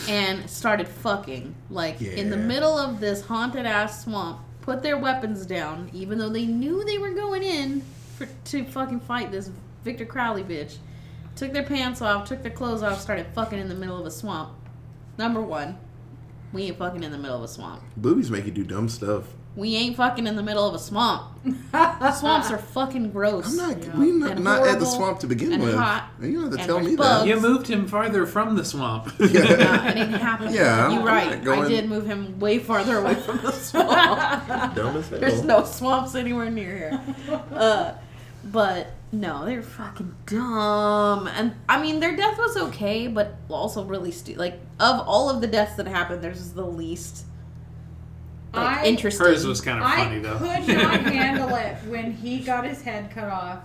[0.07, 4.39] and started fucking like in the middle of this haunted ass swamp.
[4.61, 7.81] Put their weapons down, even though they knew they were going in
[8.15, 9.49] for to fucking fight this
[9.83, 10.77] Victor Crowley bitch.
[11.35, 14.11] Took their pants off, took their clothes off, started fucking in the middle of a
[14.11, 14.51] swamp.
[15.17, 15.77] Number one,
[16.53, 17.81] we ain't fucking in the middle of a swamp.
[17.97, 19.25] Boobies make you do dumb stuff.
[19.55, 21.23] We ain't fucking in the middle of a swamp.
[21.71, 23.47] Swamps are fucking gross.
[23.59, 23.83] I'm not.
[23.83, 23.97] Yeah.
[23.97, 25.75] We not, not at the swamp to begin and with.
[25.75, 27.23] hot you don't have to tell me bugs.
[27.23, 27.27] that.
[27.27, 29.11] You moved him farther from the swamp.
[29.19, 30.53] Nah, it didn't happen.
[30.53, 31.47] Yeah, you're I'm right.
[31.47, 34.75] I did move him way farther away from the swamp.
[34.75, 35.19] Dumb as hell.
[35.19, 37.01] There's no swamps anywhere near here.
[37.51, 37.93] Uh,
[38.43, 41.27] but no, they're fucking dumb.
[41.27, 45.41] And I mean, their death was okay, but also really stu- like of all of
[45.41, 47.25] the deaths that happened, theirs is the least
[48.53, 49.25] like, I- interesting.
[49.25, 50.37] Hers was kind of I funny though.
[50.37, 53.59] could not handle it when he got his head cut off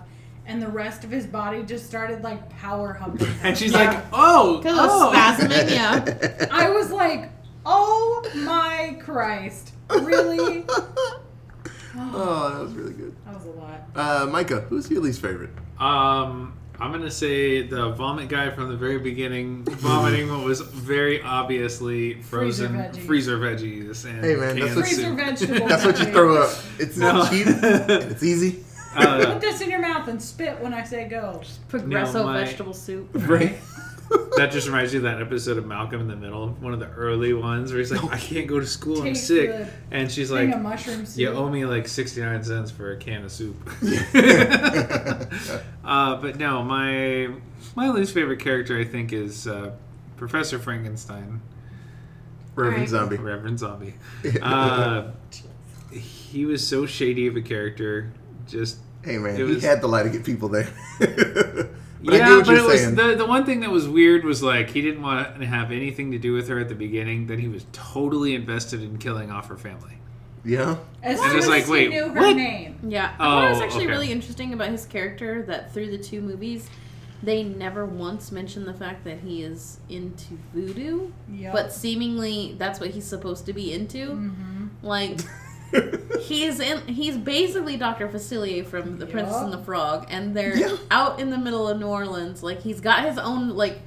[0.45, 3.27] and the rest of his body just started like power humping.
[3.27, 3.35] him.
[3.43, 3.79] and she's Yeah.
[3.91, 5.11] like, "Oh, because oh.
[5.13, 5.71] spasming.
[5.71, 6.47] Yeah.
[6.51, 7.29] I was like,
[7.65, 9.73] oh my Christ.
[9.89, 10.65] Really?
[11.97, 13.15] oh, that was really good.
[13.25, 13.81] That was a lot.
[13.95, 15.49] Uh, Micah, who's your least favorite?
[15.79, 21.21] Um, I'm gonna say the vomit guy from the very beginning, vomiting what was very
[21.21, 23.05] obviously Freezer frozen veggies.
[23.07, 25.17] freezer veggies and Hey, man, that's what- Freezer soup.
[25.17, 25.67] vegetable.
[25.67, 26.55] That's what you throw up.
[26.79, 27.27] It's No.
[27.29, 27.47] cheap.
[27.47, 27.63] and
[28.11, 28.63] It's easy.
[28.95, 31.41] Uh, Put this in your mouth and spit when I say go.
[31.69, 33.09] Progresso No, my- vegetable soup.
[33.13, 33.57] Right.
[34.37, 36.89] That just reminds me of that episode of Malcolm in the Middle, one of the
[36.89, 39.49] early ones where he's like, I can't go to school, I'm Take sick.
[39.49, 41.17] the And she's Thing like, of mushroom soup.
[41.19, 43.55] You owe me like 69 cents for a can of soup.
[45.83, 47.29] uh, but no, my
[47.75, 49.71] my least favorite character, I think, is uh,
[50.17, 51.41] Professor Frankenstein,
[52.55, 52.89] Reverend Right.
[52.89, 53.17] Zombie.
[53.17, 53.93] Reverend Zombie.
[54.41, 55.11] Uh,
[55.91, 58.11] he was so shady of a character.
[58.47, 60.67] Just Hey man, It he had to lie to get people there.
[62.03, 64.23] But I yeah, what but you're it was the the one thing that was weird
[64.23, 67.27] was like he didn't want to have anything to do with her at the beginning.
[67.27, 69.97] Then he was totally invested in killing off her family.
[70.45, 70.77] yeah.
[71.03, 72.35] As And soon it's as like, he wait, knew her what?
[72.35, 72.79] name.
[72.87, 73.91] Yeah, I thought it was Oh, actually okay.
[73.91, 76.69] really interesting about his character that through the two movies,
[77.23, 81.51] they never once mentioned the fact that he is into voodoo, Yep.
[81.53, 84.09] but seemingly that's what he's supposed to be into.
[84.11, 84.69] Mhm.
[84.83, 85.19] Like
[86.21, 90.75] he's in, he's basically Doctor Facilier from The Princess and the Frog, and they're Yeah.
[90.91, 92.43] out in the middle of New Orleans.
[92.43, 93.79] Like he's got his own like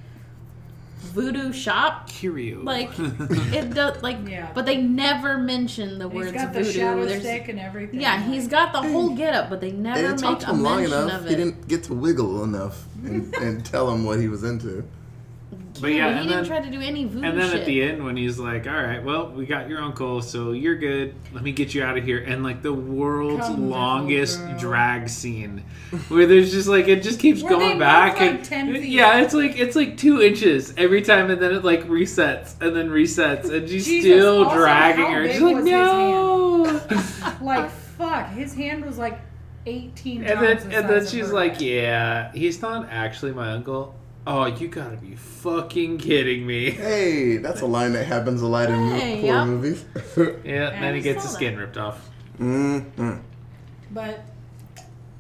[1.00, 2.08] voodoo shop.
[2.08, 2.62] Curio.
[2.62, 4.50] Like it does like, Yeah.
[4.54, 6.72] but they never mention the He's words he's got the voodoo.
[6.72, 8.00] shadow There's- stick and everything.
[8.00, 10.54] yeah, he's got the whole getup, but they They never didn't talk make to a
[10.54, 11.20] him long mention enough.
[11.22, 14.84] of He didn't get to wiggle enough and, and tell him what he was into.
[15.80, 17.60] But yeah, he and didn't then- try to do any voodoo And then shit.
[17.60, 20.76] at the end, when he's like, "All right, well, we got your uncle, so you're
[20.76, 21.14] good.
[21.32, 25.62] Let me get you out of here." And like the world's Come, longest drag scene,
[26.08, 28.84] where there's just like it just keeps Where going back like, and 10 feet.
[28.90, 32.74] yeah, it's like it's like two inches every time, and then it like resets and
[32.76, 35.28] then resets, and she's Jesus, still also, dragging her.
[35.30, 36.80] She's like, "No."
[37.42, 38.28] like fuck.
[38.32, 39.18] His hand was like
[39.66, 40.24] eighteen.
[40.24, 43.94] and then and then she's like, "Yeah, he's not actually my uncle."
[44.26, 46.70] Oh, you gotta be fucking kidding me!
[46.70, 49.46] Hey, that's a line that happens a lot in Hey, horror yep.
[49.46, 49.84] movies.
[50.44, 51.36] Yeah, and then he I gets saw his that.
[51.36, 52.08] skin ripped off.
[52.38, 53.16] mm-hmm.
[53.92, 54.20] But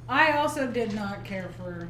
[0.08, 1.88] I also did not care for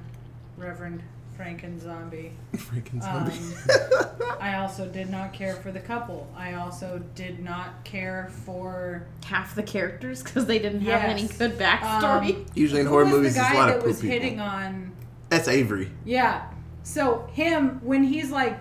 [0.57, 1.03] Reverend
[1.39, 2.33] Franken Zombie.
[2.55, 4.25] Freaking Um, zombie.
[4.41, 6.31] I also did not care for the couple.
[6.37, 11.59] I also did not care for half the characters because they didn't have any good
[11.59, 12.37] backstory.
[12.37, 13.89] Um, Usually in who horror was movies, the there's guy a lot that of poop
[13.89, 14.13] was people.
[14.13, 14.93] hitting on.
[15.29, 15.91] That's Avery.
[16.05, 16.47] Yeah.
[16.91, 18.59] So him when he's like,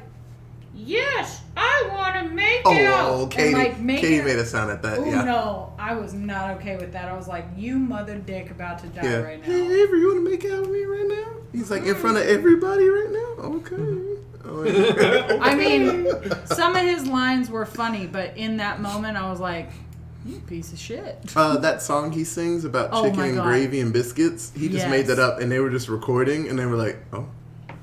[0.75, 3.53] "Yes, I want to make Oh, out," oh, and, Katie.
[3.55, 4.99] like, make Katie made a sound at that.
[4.99, 5.23] Oh yeah.
[5.23, 7.09] no, I was not okay with that.
[7.09, 9.17] I was like, "You mother dick, about to die Yeah.
[9.21, 11.25] right Hey, now." Avery, you want to make out with me right now?
[11.51, 13.43] He's like in front of everybody right now.
[13.55, 13.75] Okay.
[14.45, 15.37] Oh, yeah.
[15.41, 16.07] I mean,
[16.45, 19.71] some of his lines were funny, but in that moment, I was like,
[20.25, 23.91] "You piece of shit." Uh, that song he sings about Oh chicken and gravy and
[23.91, 24.91] biscuits, he just Yes.
[24.91, 27.25] made that up, and they were just recording, and they were like, "Oh,"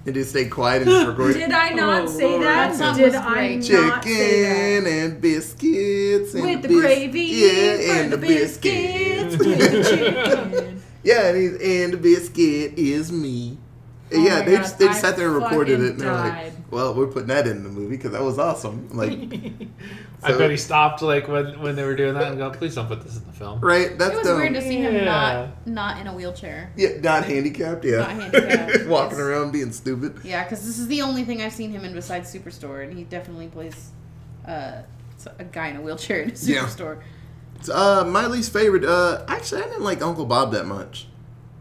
[0.07, 1.39] and just stayed quiet and just recorded.
[1.39, 2.43] Did I not Oh, say Lord.
[2.45, 2.79] that?
[2.79, 3.57] That Did was I great.
[3.57, 4.03] not say that?
[4.03, 9.47] Chicken and biscuits and With the bis- gravy, yeah, and the the biscuits, biscuits.
[9.47, 9.85] with the
[10.55, 10.83] chicken.
[11.03, 13.59] yeah, and, he's, and the biscuit is me.
[14.15, 16.07] Oh yeah, they God, just they just I sat there and recorded it, and they
[16.07, 16.53] were like, died.
[16.71, 19.11] "Well, we're putting that in the movie because that was awesome." Like,
[20.23, 22.75] I So- bet he stopped like when when they were doing that and go, please
[22.77, 23.61] don't put this in the film.
[23.61, 23.99] right?
[23.99, 24.37] That's it was dumb.
[24.39, 25.05] weird to see him Yeah.
[25.05, 26.71] not not in a wheelchair.
[26.77, 27.85] Yeah, not handicapped.
[27.85, 29.27] Yeah, Not handicapped, walking yes.
[29.27, 30.21] around being stupid.
[30.25, 33.05] Yeah, because this is the only thing I've seen him in besides Superstore, and he
[33.05, 33.91] definitely plays
[34.47, 34.83] uh,
[35.39, 36.65] a guy in a wheelchair in a Yeah.
[36.67, 37.01] Superstore.
[37.73, 38.85] Uh, my least favorite.
[38.85, 41.09] Uh, actually, I didn't like Uncle Bob that much.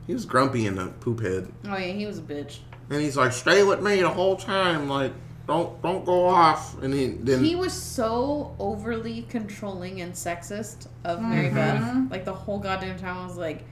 [0.07, 2.57] He was grumpy and a poop head, Oh yeah, he was a bitch.
[2.89, 5.11] and he's like, "Stay with me the whole time, like,
[5.47, 11.21] don't don't go off." And he then He was so overly controlling and sexist of
[11.21, 11.55] Mary Mhm.
[11.55, 12.11] Beth.
[12.11, 13.63] Like the whole goddamn time, I was like,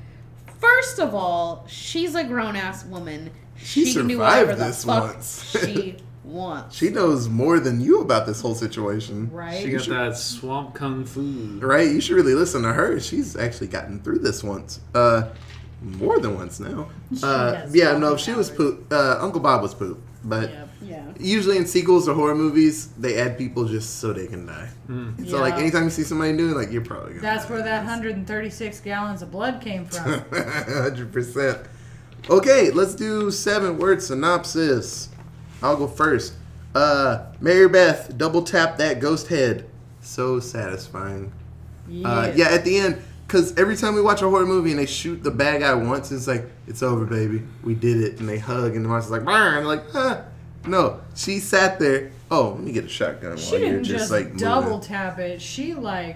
[0.59, 3.29] first of all, she's a grown ass woman.
[3.55, 5.57] She can do survived whatever the this fuck once.
[5.63, 6.75] she wants.
[6.75, 9.61] she knows more than you about this whole situation, Right?
[9.63, 11.59] She got that swamp kung fu.
[11.61, 11.87] right?
[11.89, 12.99] You should really listen to her.
[12.99, 15.23] She's actually gotten through this once, uh,
[15.83, 16.89] more than once now.
[17.21, 18.57] Uh, yeah, no, she was powers.
[18.57, 18.91] poop.
[18.91, 20.49] Uh, Uncle Bob was poop, but.
[20.49, 20.69] Yep.
[20.81, 21.03] yeah.
[21.19, 24.69] Usually in sequels or horror movies, they add people just so they can die.
[24.87, 25.29] Mm.
[25.29, 27.21] So like anytime you see somebody doing, like you're probably gonna.
[27.21, 30.03] That's where that 136 gallons of blood came from.
[30.31, 31.59] Hundred percent.
[32.29, 35.09] Okay, let's do seven word synopsis.
[35.61, 36.33] I'll go first.
[36.73, 39.69] Uh, Mary Beth double tap that ghost head.
[40.01, 41.31] So satisfying.
[42.03, 44.86] Uh, yeah, at the end, because every time we watch a horror movie and they
[44.86, 47.41] shoot the bad guy once, it's like it's over, baby.
[47.63, 50.21] We did it, and they hug, and the monster's like, "Burn!" Like, huh?
[50.65, 52.12] No, she sat there.
[52.31, 54.81] Oh, let me get a shotgun She while you're didn't just, just like double moving.
[54.88, 55.41] tap it.
[55.41, 56.15] She like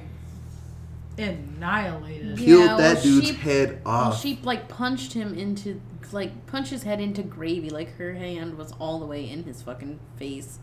[1.17, 2.39] annihilated.
[2.39, 2.45] Yeah.
[2.45, 4.21] Killed well, that dude's she- head Well, off.
[4.21, 7.69] she like punched him into like punched his head into gravy.
[7.69, 10.59] Like her hand was all the way in his fucking face,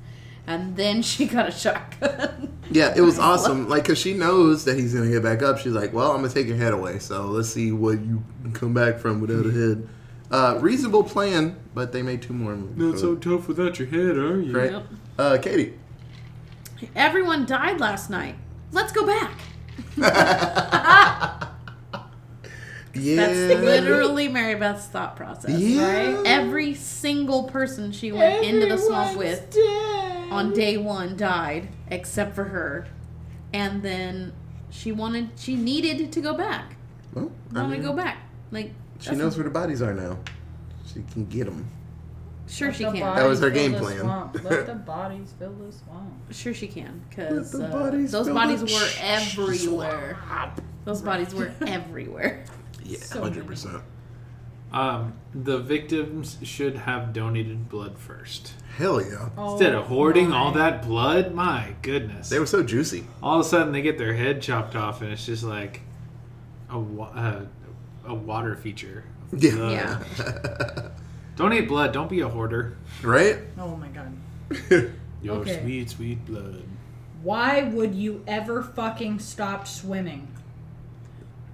[0.47, 2.57] and then she got a shotgun.
[2.71, 3.69] Yeah, it was awesome.
[3.69, 5.59] Like, cause she knows that he's gonna get back up.
[5.59, 6.99] She's like, "Well, I'm gonna take your head away.
[6.99, 9.89] So let's see what you come back from without a head."
[10.31, 12.77] Uh, reasonable plan, but they made two more movies.
[12.77, 14.57] Not so tough without your head, are you?
[14.59, 14.73] right.
[14.73, 14.87] Yep.
[15.19, 15.75] Uh, Katie.
[16.97, 18.35] Everyone died last night.
[18.73, 19.39] Let's go back.
[22.97, 23.17] Yeah.
[23.17, 25.59] That's literally Mary Beth's thought process.
[25.59, 26.23] Yeah.
[26.25, 29.94] Every single person she went into the swamp with dead.
[30.31, 32.87] On day one died, except for her.
[33.53, 34.33] And then
[34.71, 36.77] she wanted, she needed to go back.
[37.13, 38.19] Well, I Wanted mean, to go back.
[38.51, 40.19] Like, She that's- knows where the bodies are now.
[40.93, 41.67] She can get them.
[42.47, 43.17] Sure, Let she the can.
[43.17, 44.01] That was her game plan.
[44.01, 44.37] swamp.
[44.45, 46.13] Let the bodies fill the swamp.
[46.31, 47.03] Sure, she can.
[47.09, 50.19] Because uh, bodies those bodies the were sh- everywhere.
[50.85, 52.45] Those bodies were everywhere.
[52.85, 53.83] Yeah, So hundred percent.
[54.75, 58.55] Um, the victims should have donated blood first.
[58.77, 59.29] Hell yeah.
[59.39, 60.37] Instead of hoarding my.
[60.37, 62.29] all that blood, my goodness.
[62.29, 63.05] They were so juicy.
[63.23, 65.81] all of a sudden, they get their head chopped off, and it's just like
[66.69, 67.43] a, wa- uh,
[68.05, 69.05] a water feature.
[69.33, 69.55] Yeah.
[69.55, 69.73] blood.
[70.19, 70.89] Yeah.
[71.37, 71.93] Donate blood.
[71.93, 72.77] Don't be a hoarder.
[73.03, 73.39] right?
[73.57, 74.17] Oh my god.
[75.23, 75.61] Your Okay.
[75.63, 76.65] sweet, sweet blood.
[77.23, 80.29] Why would you ever fucking stop swimming?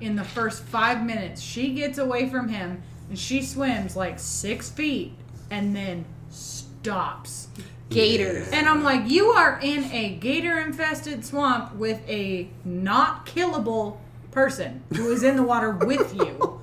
[0.00, 4.70] In the first five minutes, she gets away from him and she swims like six
[4.70, 5.12] feet
[5.51, 7.49] and then stops.
[7.90, 8.49] Gators.
[8.53, 13.96] And I'm like, you are in a gator infested swamp with a not killable
[14.31, 16.62] person who is in the water with you.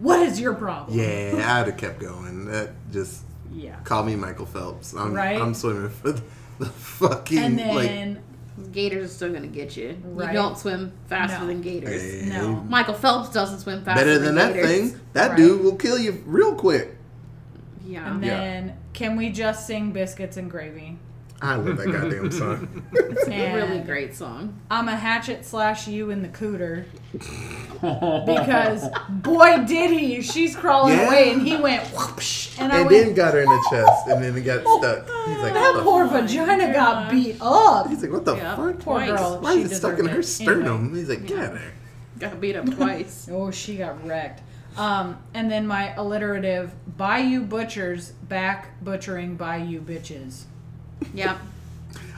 [0.00, 0.98] What is your problem?
[0.98, 2.46] Yeah, I'd have kept going.
[2.46, 3.76] That just Yeah.
[3.84, 4.92] call me Michael Phelps.
[4.94, 5.40] I'm Right?
[5.40, 6.22] I'm swimming for the,
[6.58, 8.22] the fucking And like then,
[8.72, 9.96] Gators are still gonna get you.
[10.04, 10.28] Right.
[10.28, 11.46] You don't swim faster No.
[11.48, 12.00] than gators.
[12.02, 12.64] hey, no.
[12.68, 14.70] Michael Phelps doesn't swim faster better than that gators.
[14.92, 15.00] thing.
[15.12, 15.36] That Right.
[15.36, 16.96] dude will kill you real quick.
[17.86, 18.12] Yeah.
[18.14, 18.38] and Yeah.
[18.38, 20.98] then, can we just sing biscuits and gravy?
[21.44, 22.82] I love that goddamn song.
[22.92, 24.58] It's a really great song.
[24.70, 26.86] I'm a hatchet slash you in the cooter
[27.82, 31.06] because boy did he she's crawling Yeah.
[31.08, 34.06] away and he went whoopsh and I and went then got her in the chest,
[34.08, 35.04] and then it got stuck.
[35.26, 37.88] He's like, that what poor vagina got beat up.
[37.88, 38.56] He's like, what the Yeah.
[38.56, 38.56] fuck?
[38.56, 39.10] Poor Twice.
[39.10, 39.38] girl.
[39.40, 40.24] Why she is it stuck in her it.
[40.24, 40.84] sternum?
[40.84, 40.98] Anyway.
[41.00, 41.72] He's like, get her.
[42.20, 43.28] Got beat up twice.
[43.32, 44.40] Oh, she got wrecked.
[44.76, 50.44] Um, and then my alliterative Bayou Butchers back butchering Bayou bitches.
[51.14, 51.38] Yep.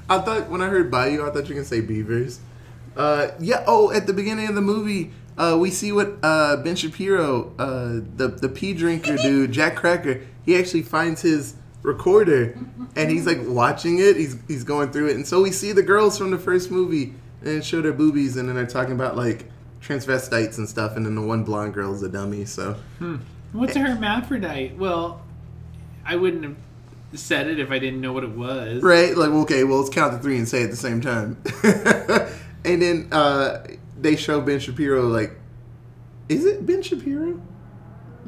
[0.08, 2.40] I thought when I heard Bayou, I thought you were gonna say beavers.
[2.96, 3.64] Uh, yeah.
[3.66, 8.00] Oh, at the beginning of the movie, uh, we see what uh, Ben Shapiro, uh,
[8.16, 10.20] the the pea drinker dude, Jack Cracker.
[10.44, 12.56] He actually finds his recorder,
[12.94, 14.16] and he's like watching it.
[14.16, 17.14] He's he's going through it, and so we see the girls from the first movie,
[17.42, 19.50] and show their boobies, and then they're talking about like
[19.82, 22.44] transvestites and stuff, and then the one blonde girl is a dummy.
[22.44, 22.76] So
[23.52, 24.74] What's a hermaphrodite?
[24.76, 25.22] Well,
[26.04, 26.56] I wouldn't have
[27.14, 28.82] said it if I didn't know what it was.
[28.82, 29.16] Right?
[29.16, 31.40] Like, okay, well, let's count to three and say it at the same time.
[32.64, 33.66] and then uh,
[33.98, 35.38] they show Ben Shapiro, like,
[36.28, 37.40] is it Ben Shapiro?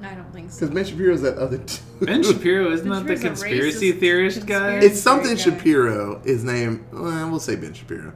[0.02, 0.60] I don't think so.
[0.60, 1.80] Because Ben Shapiro's that other dude.
[2.00, 4.74] Ben Shapiro, isn't Ben that the Shapiro's a conspiracy racist theorist guy?
[4.76, 5.42] It's something Guy.
[5.42, 6.20] Shapiro.
[6.24, 8.12] His name, well, we'll say Ben Shapiro.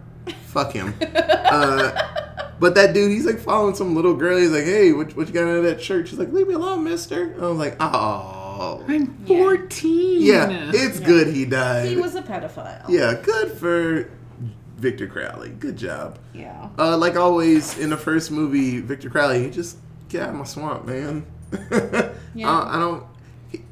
[0.46, 0.94] Fuck him.
[1.02, 4.38] uh, but that dude, he's like following some little girl.
[4.38, 6.06] He's like, hey, what, what you got out of that shirt?
[6.08, 7.34] She's like, leave me alone, mister.
[7.40, 8.41] I was like, oh.
[8.88, 10.22] I'm 14.
[10.22, 11.88] Yeah, it's good he died.
[11.88, 12.88] He was a pedophile.
[12.88, 14.10] yeah, good for
[14.76, 15.50] Victor Crowley.
[15.50, 16.18] Good job.
[16.34, 16.68] Yeah.
[16.78, 20.44] Uh, like always in the first movie, Victor Crowley, he just get out of my
[20.44, 21.26] swamp, man.
[22.34, 22.48] Yeah.
[22.50, 23.04] I, I don't.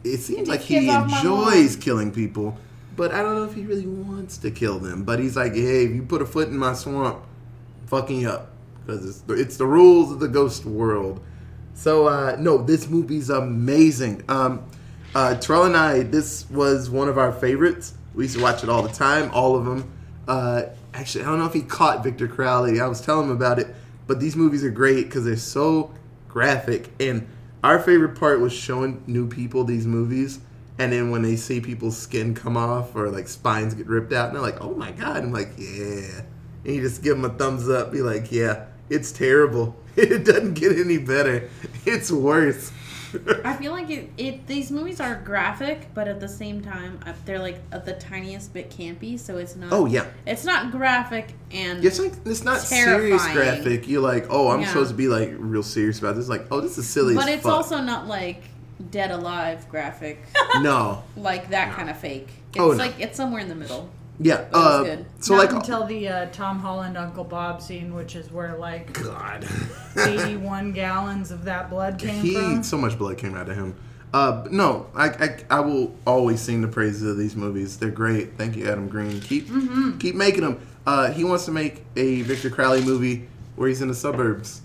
[0.05, 2.59] It seems like he Get off my enjoys killing people,
[2.95, 5.05] but I don't know if he really wants to kill them.
[5.05, 7.25] But he's like, hey, if you put a foot in my swamp,
[7.87, 8.51] fucking up
[8.85, 11.21] because it's the, it's the rules of the ghost world.
[11.75, 14.25] So uh, no, this movie's amazing.
[14.29, 14.67] Um,
[15.15, 17.95] uh, Terrell and I, this was one of our favorites.
[18.15, 19.91] We used to watch it all the time, all of them.
[20.29, 20.63] Uh,
[20.95, 22.81] actually, I don't know if he caught Victor Crowley.
[22.81, 23.75] I was telling him about it,
[24.07, 25.93] but these movies are great because they're so
[26.29, 26.91] graphic.
[27.01, 27.27] And
[27.63, 30.41] our favorite part was showing new people these movies,
[30.79, 34.29] and then when they see people's skin come off or like spines get ripped out,
[34.29, 36.23] and they're like, "Oh my god!" I'm like, "Yeah,"
[36.65, 39.77] and you just give them a thumbs up, be like, "Yeah, it's terrible.
[39.97, 41.51] It doesn't get any better.
[41.85, 42.73] It's worse."
[43.45, 44.47] I feel like it, it.
[44.47, 48.53] These movies are graphic, but at the same time, uh, they're like uh, the tiniest
[48.53, 49.19] bit campy.
[49.19, 49.73] So it's not.
[49.73, 50.07] oh yeah.
[50.27, 51.85] It's not graphic and.
[51.85, 53.89] It's like it's not serious graphic.
[53.89, 54.69] You're like, oh, I'm Yeah.
[54.69, 56.29] supposed to be like real serious about this.
[56.29, 57.15] Like, oh, this is silly.
[57.15, 57.53] but as it's fuck.
[57.53, 58.43] also not like
[58.91, 60.25] Dead Alive graphic,
[60.61, 62.29] no, like that kind of fake.
[62.51, 62.77] It's Oh, no.
[62.77, 63.91] like it's somewhere in the middle.
[64.21, 64.43] Yeah.
[64.43, 65.07] was Uh, good.
[65.21, 68.93] so Not like, until the uh, Tom Holland Uncle Bob scene, which is where like
[68.93, 69.47] God,
[69.97, 72.63] 81 gallons of that blood came he from.
[72.63, 73.75] so much blood came out of him.
[74.13, 77.79] Uh, no, I, I I will always sing the praises of these movies.
[77.79, 78.37] They're great.
[78.37, 79.21] Thank you, Adam Green.
[79.21, 79.49] Keep
[80.01, 80.61] keep making them.
[80.87, 84.63] Uh, he wants to make a Victor Crowley movie where he's in the suburbs.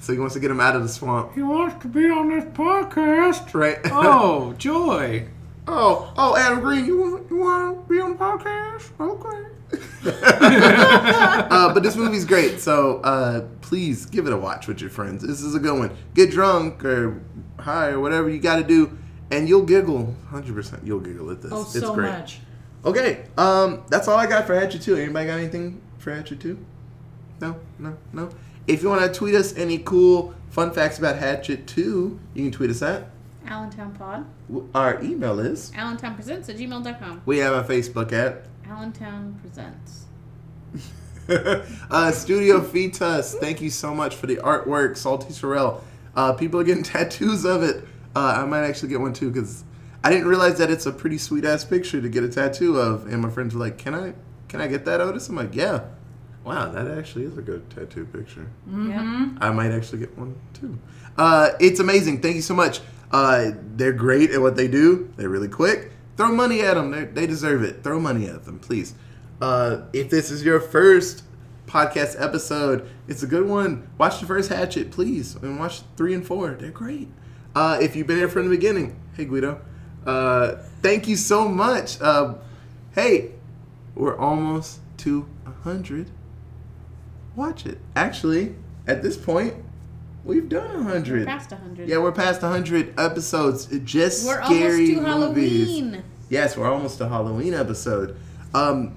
[0.00, 2.28] So he wants to get him out of the swamp, He wants to be on
[2.28, 3.52] this podcast.
[3.54, 3.78] right?
[3.90, 5.26] Oh, joy.
[5.76, 8.90] Oh, oh, Adam Green, you want you want to be on the podcast?
[8.98, 9.52] Okay.
[11.50, 15.22] uh, but this movie's great, so uh, please give it a watch with your friends.
[15.22, 15.96] This is a good one.
[16.14, 17.20] Get drunk or
[17.58, 18.96] high or whatever you got to do,
[19.30, 20.14] and you'll giggle.
[20.28, 21.52] Hundred percent, you'll giggle at this.
[21.52, 22.10] Oh, it's so great.
[22.10, 22.40] much.
[22.84, 24.96] Okay, um, that's all I got for Hatchet 2.
[24.96, 26.56] Anybody got anything for Hatchet 2?
[27.40, 28.30] No, no, no.
[28.68, 32.52] If you want to tweet us any cool fun facts about Hatchet 2, you can
[32.52, 33.10] tweet us at.
[33.46, 34.26] Allentown Pod.
[34.74, 35.72] Our email is.
[35.74, 37.22] Allentown Presents at gmail.com.
[37.26, 38.46] We have a Facebook at.
[38.68, 40.04] Allentown Presents.
[41.90, 45.82] uh, Studio Fetus, thank you so much for the artwork, Salty Sorrel.
[46.14, 47.84] Uh, people are getting tattoos of it.
[48.14, 49.64] Uh, I might actually get one too because
[50.02, 53.06] I didn't realize that it's a pretty sweet ass picture to get a tattoo of.
[53.06, 54.14] And my friends were like, "Can I,
[54.48, 55.84] can I get that, Otis?" I'm like, "Yeah."
[56.44, 58.48] Wow, that actually is a good tattoo picture.
[58.72, 59.30] Yeah.
[59.40, 60.78] I might actually get one too.
[61.18, 62.22] Uh, it's amazing.
[62.22, 62.80] Thank you so much.
[63.10, 65.12] Uh, they're great at what they do.
[65.16, 65.92] They're really quick.
[66.16, 66.90] Throw money at them.
[66.90, 67.84] They're, they deserve it.
[67.84, 68.94] Throw money at them, please.
[69.40, 71.22] Uh, if this is your first
[71.66, 73.88] podcast episode, it's a good one.
[73.98, 76.52] Watch the first Hatchet, please, and watch three and four.
[76.52, 77.08] They're great.
[77.54, 79.60] Uh, if you've been here from the beginning, hey Guido,
[80.04, 82.00] uh, thank you so much.
[82.00, 82.34] Uh,
[82.94, 83.32] hey,
[83.94, 86.10] we're almost to a hundred
[87.36, 87.78] watch it.
[87.94, 88.54] Actually,
[88.86, 89.54] at this point,
[90.26, 91.26] we've done a We're hundred.
[91.26, 91.88] past 100.
[91.88, 93.66] Yeah, we're past a hundred episodes.
[93.84, 95.06] Just We're almost scary to movies.
[95.06, 96.02] Halloween.
[96.28, 98.16] Yes, we're almost to Halloween episode.
[98.54, 98.94] Um,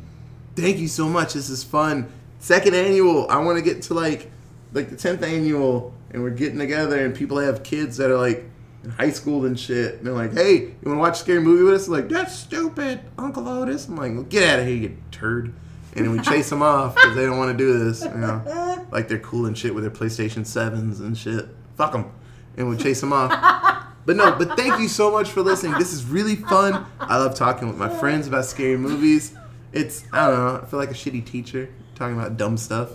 [0.55, 1.33] thank you so much.
[1.33, 2.11] This is fun.
[2.39, 3.29] Second annual.
[3.29, 4.31] I want to get to like
[4.73, 8.45] like the tenth annual, and we're getting together, and people have kids that are like
[8.83, 9.95] in high school and shit.
[9.95, 12.33] And they're like, "Hey, you want to watch a scary movie with us?" like, that's
[12.35, 13.87] stupid, Uncle Otis.
[13.87, 15.53] I'm like, well, "Get out of here, you turd!"
[15.99, 18.03] And we chase them off because they don't want to do this.
[18.03, 21.47] You know, like they're cool and shit with their PlayStation sevens and shit.
[21.75, 22.11] Fuck them,
[22.57, 23.75] and we chase them off.
[24.05, 25.77] But no, but thank you so much for listening.
[25.77, 26.83] This is really fun.
[26.99, 29.35] I love talking with my friends about scary movies.
[29.71, 30.61] It's I don't know.
[30.63, 32.93] I feel like a shitty teacher talking about dumb stuff.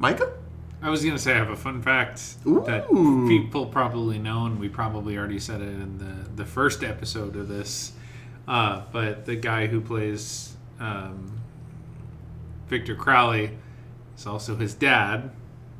[0.00, 0.32] Micah?
[0.82, 2.88] I was gonna say I have a fun fact that
[3.28, 7.46] people probably know, and we probably already said it in the the first episode of
[7.46, 7.92] this.
[8.48, 11.37] Uh, but the guy who plays um,
[12.68, 13.50] Victor Crowley
[14.16, 15.30] is also his dad.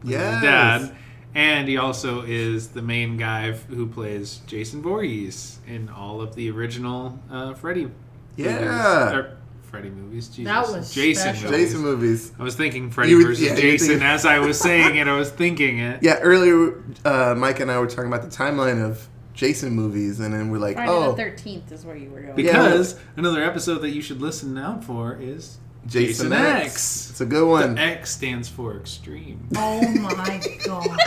[0.02, 0.94] His dad,
[1.34, 6.34] and he also is the main guy f- who plays Jason Voorhees in all of
[6.36, 7.90] the original uh, Freddy.
[8.36, 8.52] Yeah.
[8.54, 9.14] movies.
[9.18, 10.28] Or Freddy movies.
[10.28, 10.44] Jesus.
[10.44, 11.34] That was Jason.
[11.34, 11.50] special.
[11.50, 11.66] Movies.
[11.66, 12.32] Jason movies.
[12.38, 15.08] I was thinking Freddy You were- versus yeah, Jason thinking- as I was saying it.
[15.08, 15.98] I was thinking it.
[16.02, 20.32] Yeah, earlier uh, Mike and I were talking about the timeline of Jason movies, and
[20.32, 22.34] then we're like, Friday oh, the 13th is where you were going.
[22.36, 25.58] Because another episode that you should listen out for is
[25.88, 26.66] Jason, Jason X.
[26.66, 27.10] X.
[27.10, 27.74] It's a good one.
[27.74, 29.48] The X stands for extreme.
[29.56, 30.98] Oh my god.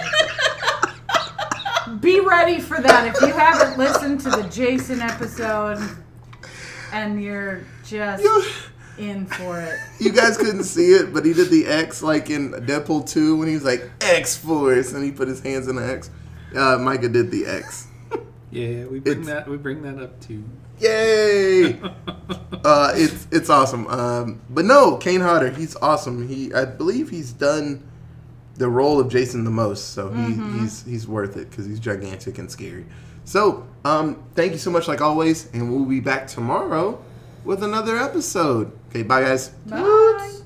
[2.00, 5.78] Be ready for that if you haven't listened to the Jason episode
[6.94, 8.44] and you're just You-
[8.98, 9.78] in for it.
[10.00, 13.48] You guys couldn't see it, but he did the X like in Deadpool 2 when
[13.48, 16.10] he was like X Force and he put his hands in the X.
[16.56, 17.88] Uh, Micah did the X.
[18.52, 20.44] Yeah, we bring It's- that we bring that up too.
[20.82, 21.80] Yay!
[22.64, 23.88] uh, it's it's awesome.
[23.88, 26.28] Um, but no, Kane Hodder, he's awesome.
[26.28, 27.88] He I believe he's done
[28.56, 32.38] the role of Jason the most, so he, he's he's worth it because he's gigantic
[32.38, 32.86] and scary.
[33.24, 37.04] So um, thank you so much, like always, and we'll be back tomorrow
[37.44, 38.72] with another episode.
[38.90, 39.50] Okay, bye guys.
[39.50, 40.41] Bye.